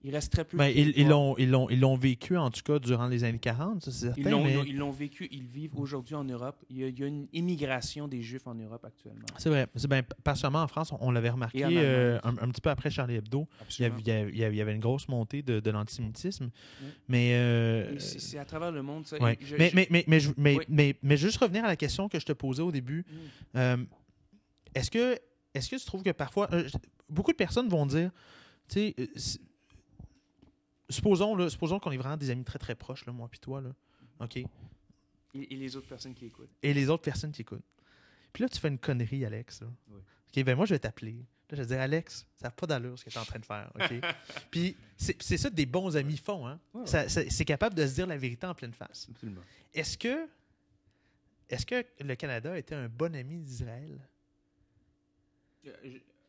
[0.04, 2.80] Il reste très peu Ben, ils l'ont ils l'ont- ils l'ont vécu, en tout cas,
[2.80, 4.20] durant les années 40, ça, c'est certain.
[4.20, 6.56] Ils l'ont, mais- ils l'ont vécu, ils vivent aujourd'hui en Europe.
[6.70, 9.24] Il y, a, il y a une immigration des Juifs en Europe actuellement.
[9.38, 9.68] C'est vrai.
[9.76, 12.70] C'est ben, pas seulement en France, on, on l'avait remarqué euh, un, un petit peu
[12.70, 13.46] après Charlie Hebdo.
[13.78, 16.50] Il y, avait, il y avait- une grosse montée de, de l'antisémitisme.
[16.82, 16.88] Oui.
[17.06, 19.06] Mais, euh, c'est, c'est à travers le monde.
[19.06, 19.18] Ça.
[19.22, 19.38] ouais.
[19.40, 20.64] Et je- mais, je- mais, mais, mais, je- mais, Oui.
[20.68, 23.04] mais, mais juste revenir à la question que je te posais au début.
[23.08, 23.16] Mm.
[23.58, 23.76] euh,
[24.74, 25.18] est-ce que,
[25.54, 26.68] est-ce que tu trouves que parfois, euh,
[27.08, 28.10] beaucoup de personnes vont dire,
[28.68, 29.06] tu sais, euh,
[30.88, 33.60] supposons, là, supposons qu'on est vraiment des amis très très proches, là, moi puis toi,
[33.60, 33.70] là,
[34.20, 34.36] OK?
[34.36, 34.46] Et,
[35.34, 36.50] et les autres personnes qui écoutent.
[36.62, 37.64] et les autres personnes qui écoutent.
[38.32, 39.60] Puis là, tu fais une connerie, Alex.
[39.62, 39.68] là.
[39.90, 40.00] Oui.
[40.34, 41.24] OK, ben moi, je vais t'appeler.
[41.50, 43.44] Là, je dis, Alex, ça n'a pas d'allure ce que tu es en train de
[43.44, 43.70] faire.
[43.74, 44.00] OK?
[44.50, 46.46] Puis c'est ça que des bons amis font.
[46.46, 46.58] Hein?
[46.72, 47.08] Ouais, ouais.
[47.08, 49.06] C'est capable de se dire la vérité en pleine face.
[49.10, 49.42] Absolument.
[49.74, 50.26] Est-ce que,
[51.50, 53.98] est que le Canada était un bon ami d'Israël?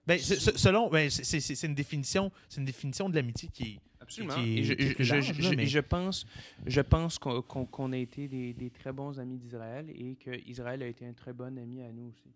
[0.06, 4.34] Ben, selon, ben, c'est- une définition, c'est une définition de l'amitié qui est Absolument.
[4.36, 6.26] qui est- Et je, qui est plus je- large, je- là, je- mais- je pense,
[6.66, 11.06] je pense qu'on a été des, des très bons amis d'Israël et qu'Israël a été
[11.06, 12.30] un très bon ami à nous aussi.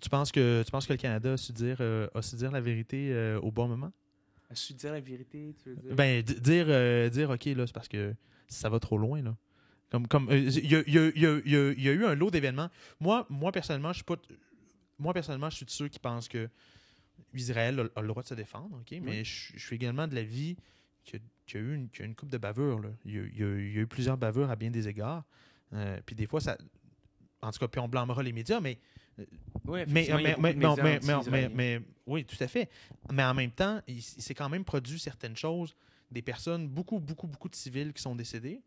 [0.00, 2.52] Tu penses que tu penses que le Canada a su dire, euh, a su dire
[2.52, 3.92] la vérité euh, au bon moment?
[4.48, 5.94] A su dire la vérité, tu veux dire?
[5.96, 8.14] Ben, dire, euh, dire OK, là, c'est parce que
[8.46, 9.36] ça va trop loin, là.
[9.90, 12.70] Comme, comme, il y, a, y a- y a- y a eu un lot d'événements.
[13.00, 14.16] Moi, moi, personnellement, je suis pas.
[14.98, 16.48] Moi, personnellement, je suis de ceux qui pensent que
[17.34, 18.90] Israël a, a le droit de se défendre, OK?
[19.02, 19.24] Mais Oui.
[19.24, 20.56] je, je suis également de l'avis
[21.04, 22.80] qu'il y, a- qu'il y a eu une, qu'il y a une coupe de bavures,
[22.80, 22.90] là.
[23.04, 24.88] Il y a, il y a- il y a eu plusieurs bavures à bien des
[24.88, 25.24] égards.
[25.72, 26.56] Euh, puis des fois, ça.
[27.40, 28.78] En tout cas, puis on blâmera les médias, mais
[29.66, 31.50] Oui, mais, mais, mais, non, anti-israéliens.
[31.54, 32.70] mais- oui, tout à fait.
[33.12, 35.74] Mais en même temps, il, il s'est quand même produit certaines choses,
[36.10, 38.60] des personnes, beaucoup, beaucoup, beaucoup de civils qui sont décédés.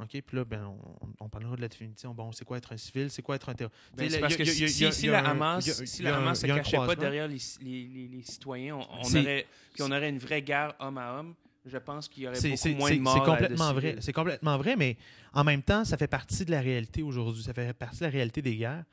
[0.00, 0.64] OK, puis là, ben,
[1.00, 2.12] on, on parlera de la définition.
[2.14, 3.10] Bon, c'est quoi être un civil?
[3.10, 3.78] C'est quoi être un terroriste?
[3.96, 4.44] Ben, c'est parce que
[4.92, 9.46] si, la Hamas, a se cachait pas derrière les, les- les- les citoyens, on, aurait,
[9.72, 11.34] puis on aurait une vraie guerre homme à homme.
[11.66, 13.14] Je pense qu'il y aurait beaucoup moins de morts.
[13.14, 13.96] c'est complètement vrai.
[14.00, 14.96] C'est complètement vrai, mais
[15.32, 17.42] en même temps, ça fait partie de la réalité aujourd'hui.
[17.42, 18.84] Ça fait partie de la réalité des guerres.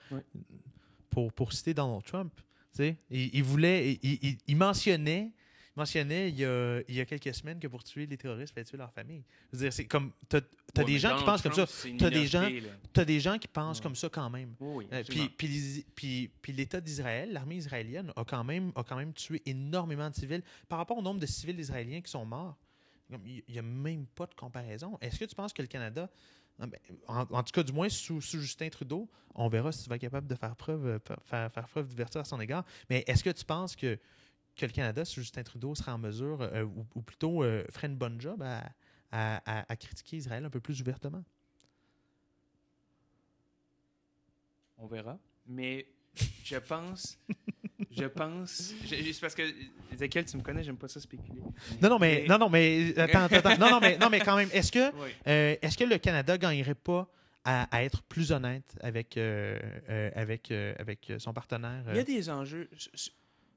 [1.10, 2.32] Pour, pour citer Donald Trump,
[2.80, 5.32] il, il voulait, il, il- il mentionnait,
[5.76, 8.51] il mentionnait il y, a, il y a quelques semaines que pour tuer les terroristes,
[8.51, 9.24] il fallait tuer leur famille.
[9.51, 11.65] Je veux dire, c'est comme, t'as as Ouais, des gens qui pensent comme ça.
[11.97, 13.84] T'as des gens- des qui pensent Ouais.
[13.84, 14.53] comme ça quand même.
[14.59, 18.84] Oui, Euh, puis, puis, les- puis- puis l'État d'Israël, l'armée israélienne, a quand, même, a
[18.84, 20.43] quand même tué énormément de civils.
[20.67, 22.57] Par rapport au nombre de civils israéliens qui sont morts,
[23.26, 24.97] il n'y a même pas de comparaison.
[25.01, 26.09] Est-ce que tu penses que le Canada,
[26.59, 29.84] ah ben, en, en tout cas du moins sous, sous Justin Trudeau, on verra si
[29.84, 32.65] tu vas être capable de faire preuve, euh, faire, faire preuve d'ouverture à son égard,
[32.89, 33.97] mais est-ce que tu penses que,
[34.56, 37.88] que le Canada, sous Justin Trudeau, sera en mesure, euh, ou, ou plutôt euh, ferait
[37.88, 38.64] une bonne job à,
[39.12, 41.24] à- à- à critiquer Israël un peu plus ouvertement?
[44.78, 45.18] On verra.
[45.47, 45.86] Mais
[46.43, 47.18] je pense.
[47.91, 48.74] je pense.
[48.86, 49.43] je- parce que,
[49.93, 51.41] Ezekiel, tu me connais, j'aime pas ça spéculer.
[51.82, 53.58] Non, non, mais, Mais- non, non, mais, attends, attends, attends.
[53.58, 55.10] non, non, mais, non, mais quand même, est-ce que, Oui.
[55.28, 57.08] Euh, Est-ce que le Canada gagnerait pas
[57.43, 61.84] à, à être plus honnête avec, euh, euh, avec, euh, avec son partenaire?
[61.89, 62.70] Il y a des enjeux.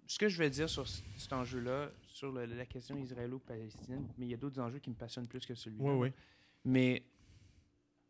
[0.07, 4.31] Ce- que je vais dire sur cet enjeu-là, sur le- la question israélo-palestinienne, mais il
[4.31, 5.85] y a d'autres enjeux qui me passionnent plus que celui-là.
[5.85, 6.13] Oui, oui.
[6.65, 7.03] Mais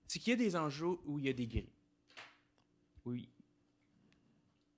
[0.07, 1.69] c'est qu'il y a des enjeux où il y a des gris.
[3.05, 3.29] Oui.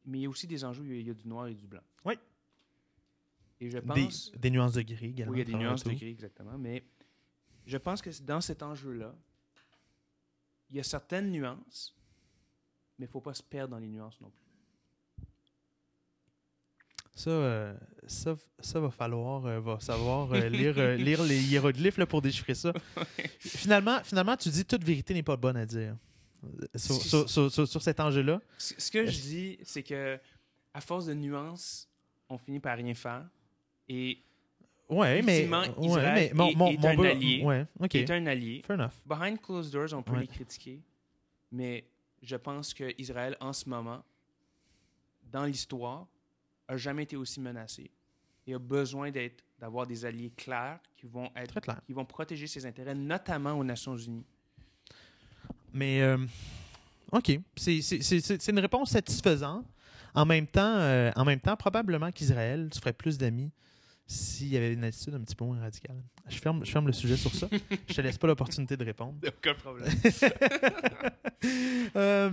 [0.04, 1.66] Mais il y a aussi des enjeux où il y a du noir et du
[1.66, 1.82] blanc.
[2.04, 2.14] Oui.
[3.60, 4.30] Et je Des, pense.
[4.32, 5.32] des nuances de gris également.
[5.32, 6.56] Oui, il y a des nuances de gris, exactement.
[6.58, 6.84] Mais
[7.66, 9.14] je pense que dans cet enjeu-là,
[10.70, 11.96] il y a certaines nuances,
[12.98, 14.45] mais il ne faut pas se perdre dans les nuances non plus.
[17.16, 17.74] Ça, euh,
[18.06, 22.54] ça, ça va falloir euh, va savoir euh, lire, lire les hiéroglyphes là, pour déchiffrer
[22.54, 22.72] ça.
[23.40, 25.96] finalement, finalement, tu dis toute vérité n'est pas bonne à dire.
[26.76, 28.40] Sur, sur- sur- cet enjeu-là.
[28.58, 30.18] Ce ce que je dis, c'est que
[30.74, 31.88] à force de nuances,
[32.28, 33.26] on finit par rien faire.
[33.88, 34.18] Et
[34.88, 35.48] Ouais, mais.
[35.48, 37.42] Ouais, mais mon, mon, est mon un allié.
[37.42, 38.62] Ouais, est un allié.
[38.66, 38.92] Fair enough.
[39.06, 40.20] Behind closed doors, on peut Ouais.
[40.20, 40.80] les critiquer,
[41.50, 41.84] mais
[42.22, 44.04] je pense que Israël, en ce moment,
[45.32, 46.06] dans l'histoire,
[46.68, 47.90] a jamais été aussi menacé
[48.46, 51.80] et a besoin d'être, d'avoir des alliés clairs qui vont être, clair.
[51.86, 54.26] qui vont protéger ses intérêts, notamment aux Nations Unies.
[55.72, 56.18] Mais, euh,
[57.12, 57.38] OK.
[57.56, 59.66] C'est- C'est c'est- c'est- c'est une réponse satisfaisante.
[60.14, 63.50] En même temps, euh, en même temps probablement qu'Israël se ferait plus d'amis
[64.06, 66.00] s'il y avait une attitude un petit peu moins radicale.
[66.28, 67.48] Je ferme, je ferme le sujet sur ça.
[67.88, 69.14] Je te laisse pas l'opportunité de répondre.
[69.26, 69.92] Aucun problème.
[71.96, 72.30] Euh,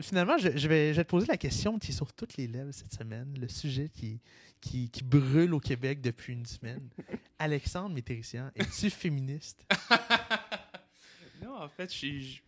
[0.00, 2.46] finalement, je, je vais, je vais te poser la question qui est sur toutes les
[2.46, 4.20] lèvres cette semaine, le sujet qui,
[4.60, 6.88] qui, qui brûle au Québec depuis une semaine.
[7.38, 9.64] Alexandre Métérician, es-tu féministe?
[11.42, 12.38] non, en fait, je,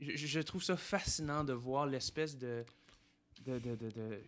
[0.00, 2.64] je, je- trouve ça fascinant de voir l'espèce de,
[3.44, 4.20] de, de, de, de,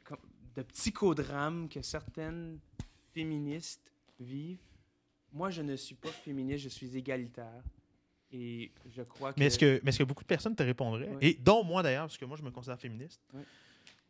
[0.56, 2.58] de psychodrame que certaines
[3.14, 4.58] féministes vivent.
[5.32, 7.62] Moi, je ne suis pas féministe, je suis égalitaire.
[8.32, 9.40] Et je crois que...
[9.40, 11.08] Mais est-ce que, mais est-ce que beaucoup de personnes te répondraient?
[11.20, 13.20] Et dont moi d'ailleurs, parce que moi je me considère féministe.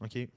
[0.01, 0.17] OK.
[0.17, 0.31] Être,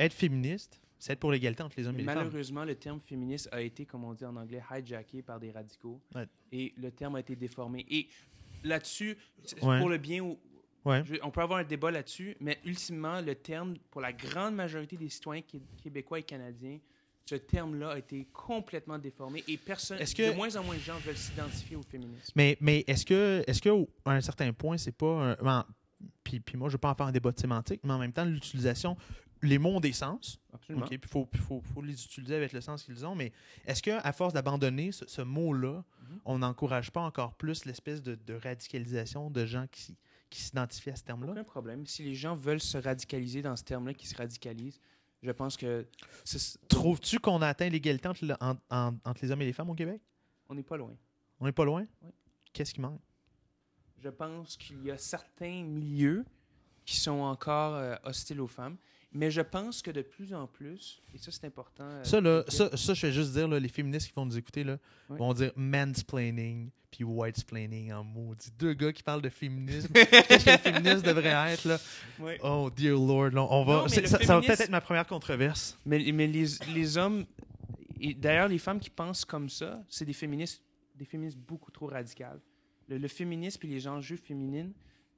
[0.00, 2.16] être féministe, c'est être pour l'égalité entre les hommes et les femmes.
[2.16, 6.00] Malheureusement, le terme féministe a été, comme on dit en anglais, hijacké par des radicaux.
[6.14, 6.26] Ouais.
[6.52, 7.84] Et le terme a été déformé.
[7.90, 8.08] Et
[8.62, 9.18] là-dessus,
[9.62, 9.78] Ouais.
[9.80, 10.38] pour le bien ou,
[10.86, 11.02] Ouais.
[11.06, 14.98] Je- on peut avoir un débat là-dessus, mais ultimement, le terme, pour la grande majorité
[14.98, 16.78] des citoyens qué- québécois et canadiens,
[17.26, 20.98] ce terme-là a été complètement déformé et personne, que- de moins en moins de gens
[20.98, 22.32] veulent s'identifier au féminisme.
[22.36, 23.70] Mais, mais est-ce que, est-ce que
[24.04, 25.36] à un certain point, c'est pas.
[25.40, 25.64] un-
[26.22, 27.98] puis, puis moi, je ne veux pas en faire un débat de sémantique, mais en
[27.98, 28.96] même temps, l'utilisation,
[29.42, 30.38] les mots ont des sens.
[30.52, 30.84] Absolument.
[30.84, 33.14] OK, puis il faut, faut, faut les utiliser avec le sens qu'ils ont.
[33.14, 33.32] Mais
[33.66, 36.20] est-ce qu'à force d'abandonner ce, ce mot-là, Mhm.
[36.26, 39.96] on n'encourage pas encore plus l'espèce de, de radicalisation de gens qui,
[40.30, 41.32] qui s'identifient à ce terme-là?
[41.32, 41.86] Aucun problème.
[41.86, 44.80] Si les gens veulent se radicaliser dans ce terme-là, qui se radicalisent,
[45.24, 45.86] je pense que
[46.68, 49.70] Trouves-tu qu'on a atteint l'égalité entre, le- en- en- entre les hommes et les femmes
[49.70, 50.00] au Québec?
[50.48, 50.94] on n'est pas loin.
[51.40, 51.86] On n'est pas loin?
[52.02, 52.10] Oui.
[52.52, 53.00] Qu'est-ce qui manque?
[53.98, 56.24] Je pense qu'il y a certains milieux
[56.84, 58.76] qui sont encore euh, hostiles aux femmes,
[59.14, 61.84] mais je pense que de plus en plus, et ça c'est important.
[61.84, 64.36] euh, Ça, là, ça, ça, je vais juste dire, là, les féministes qui vont nous
[64.36, 68.50] écouter, là, vont dire mansplaining puis whitesplaining en maudit.
[68.56, 69.88] Deux gars qui parlent de féminisme.
[69.92, 71.78] Qu'est-ce que le féminisme devrait être, là?
[72.42, 73.30] Oh, dear Lord.
[73.30, 75.76] là, on va, Non, ça, va peut-être être ma première controverse.
[75.84, 77.24] Mais, mais les, les hommes,
[78.00, 80.62] et d'ailleurs les femmes qui pensent comme ça, c'est des féministes,
[80.94, 82.40] des féministes beaucoup trop radicales.
[82.88, 84.72] Le, le féminisme et les enjeux féminines,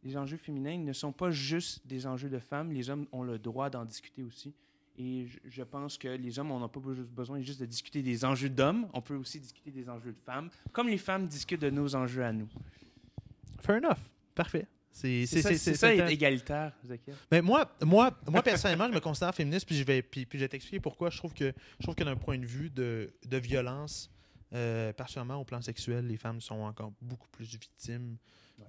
[0.07, 2.73] les enjeux féminins ne sont pas juste des enjeux de femmes.
[2.73, 4.55] Les hommes ont le droit d'en discuter aussi.
[4.99, 8.25] Et je, je pense que les hommes, on n'a pas besoin juste de discuter des
[8.25, 8.89] enjeux d'hommes.
[8.95, 12.25] On peut aussi discuter des enjeux de femmes, comme les femmes discutent de nos enjeux
[12.25, 12.49] à nous.
[13.61, 13.99] Fair enough.
[14.35, 14.67] Parfait.
[14.91, 16.73] C'est ça, c'est ça être égalitaire.
[17.31, 20.45] Mais moi, moi, moi personnellement, je me considère féministe, puis je vais, puis, puis je
[20.45, 21.11] vais t'expliquer pourquoi.
[21.11, 24.11] Je trouve que, je trouve que d'un point de vue de, de violence,
[24.55, 28.17] euh, particulièrement au plan sexuel, les femmes sont encore beaucoup plus victimes.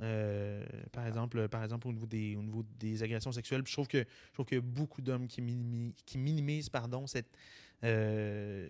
[0.01, 3.75] Euh, par exemple, par exemple au niveau des, au niveau des agressions sexuelles, Puis je
[3.77, 7.37] trouve que je trouve qu'il y a beaucoup d'hommes qui, minimi- qui minimisent pardon cette
[7.83, 8.69] euh,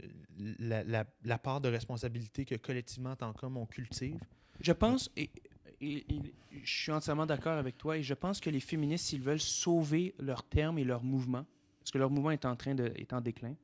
[0.59, 4.19] la, la- la part de responsabilité que collectivement en tant qu'homme on cultive.
[4.59, 5.29] Je pense, et,
[5.81, 6.21] et- et
[6.63, 10.13] je suis entièrement d'accord avec toi, et je pense que les féministes, s'ils veulent sauver
[10.19, 11.45] leur terme et leur mouvement,
[11.79, 13.55] parce que leur mouvement est en train de, est en déclin,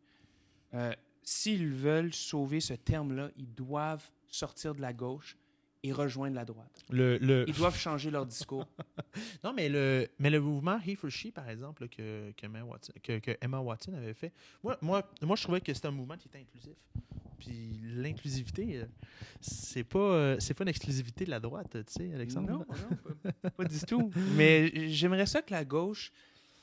[0.73, 0.93] euh,
[1.23, 5.37] s'ils veulent sauver ce terme-là, ils doivent sortir de la gauche
[5.83, 6.83] et rejoindre la droite.
[6.89, 8.65] Le, le- Ils doivent changer leur discours.
[9.43, 12.93] Non, mais le, mais le mouvement He for She, par exemple, que, que, Emma Watson,
[13.03, 14.31] que, que Emma Watson avait fait,
[14.63, 16.73] moi, moi, moi, je trouvais que c'était un mouvement qui était inclusif.
[17.37, 18.85] Puis l'inclusivité, euh,
[19.41, 22.49] c'est pas, euh, c'est pas une exclusivité de la droite, tu sais, Alexandre.
[22.49, 24.09] non, non, pas, pas du tout.
[24.35, 26.11] Mais j'aimerais ça que la gauche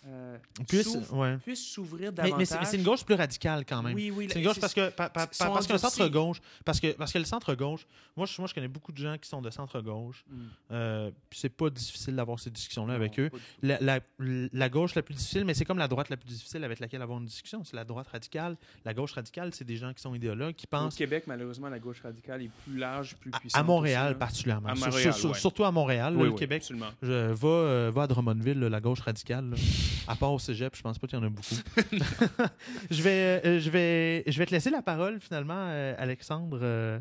[0.06, 1.36] euh, Puisse- ouais.
[1.54, 2.38] s'ouvrir Mais, davantage.
[2.38, 3.94] mais c'est mais c'est une gauche plus radicale quand même.
[3.94, 4.28] Oui, oui.
[4.30, 7.18] C'est une gauche parce que, pa- pa- parce que le centre-gauche, parce que, parce que
[7.18, 7.86] le centre-gauche,
[8.16, 10.38] moi je, moi je connais beaucoup de gens qui sont de centre-gauche, Hmm.
[10.72, 13.30] euh, puis c'est pas difficile d'avoir ces discussions-là avec eux.
[13.62, 16.64] La, la- la gauche la plus difficile, mais c'est comme la droite la plus difficile
[16.64, 17.62] avec laquelle avoir une discussion.
[17.64, 18.56] C'est la droite radicale.
[18.86, 20.94] La gauche radicale, c'est des gens qui sont idéologues, qui Au pensent.
[20.94, 23.60] Québec, malheureusement, la gauche radicale est plus large, plus puissante.
[23.60, 24.68] à Montréal, aussi, particulièrement.
[24.70, 25.38] À Sur- Montréal, sur- ouais.
[25.38, 26.62] Surtout à Montréal, là, Oui, le Québec.
[26.62, 26.90] absolument.
[27.02, 29.50] Je, va, euh, va à Drummondville, là, la gauche radicale.
[29.50, 29.56] là.
[30.06, 31.54] À part au cégep, je pense pas qu'il y en a beaucoup.
[32.90, 36.58] je, vais, euh, je, vais, je vais te laisser la parole, finalement, euh, Alexandre.
[36.62, 36.98] Euh,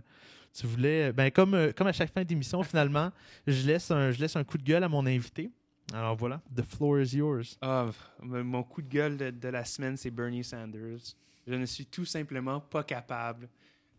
[0.53, 1.11] tu voulais.
[1.13, 3.11] Ben, comme, comme à chaque fin d'émission, finalement,
[3.47, 5.49] je laisse, un, je laisse un coup de gueule à mon invité.
[5.93, 7.57] Alors voilà, the floor is yours.
[7.63, 7.91] M-
[8.43, 10.99] mon coup de gueule de, de la semaine, c'est Bernie Sanders.
[11.47, 13.49] Je ne suis tout simplement pas capable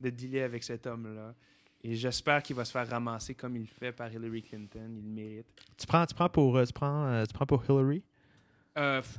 [0.01, 1.35] de dealer avec cet homme-là.
[1.83, 4.89] Et j'espère qu'il va se faire ramasser comme il le fait par Hillary Clinton.
[4.97, 5.47] Il le mérite.
[5.77, 8.03] Tu prends, tu prends, pour, tu prends, tu prends pour Hillary?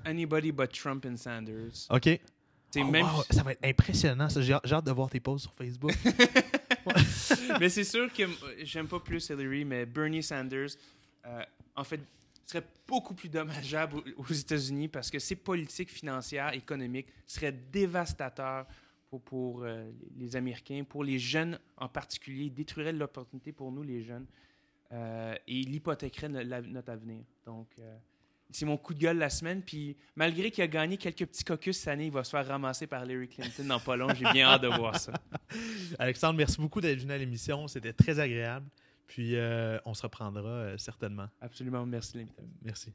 [0.05, 1.87] Anybody but Trump and Sanders.
[1.89, 2.19] OK.
[2.77, 4.27] Oh, même wow, Ça va être impressionnant.
[4.29, 5.91] J'ai hâte de voir tes posts sur Facebook.
[7.59, 8.23] mais c'est sûr que
[8.63, 10.69] j'aime pas plus Hillary, mais Bernie Sanders,
[11.25, 11.43] euh,
[11.75, 11.99] en fait,
[12.45, 18.65] serait beaucoup plus dommageable aux- États-Unis parce que ses politiques financières, économiques seraient dévastateurs
[19.09, 22.45] pour, pour euh, les Américains, pour les jeunes en particulier.
[22.45, 24.25] Il détruirait l'opportunité pour nous, les jeunes,
[24.93, 27.23] euh, et il hypothéquerait no- la- notre avenir.
[27.45, 27.67] Donc,
[28.51, 29.61] c'est mon coup de gueule la semaine.
[29.61, 32.87] Puis, malgré qu'il a gagné quelques petits caucus cette année, il va se faire ramasser
[32.87, 34.07] par Hillary Clinton dans pas long.
[34.13, 35.13] J'ai bien hâte de voir ça.
[35.99, 37.67] Alexandre, merci beaucoup d'être venu à l'émission.
[37.67, 38.67] C'était très agréable.
[39.07, 41.27] Puis euh, on se reprendra euh, certainement.
[41.41, 42.53] Absolument, merci de l'invitation.
[42.63, 42.93] Merci.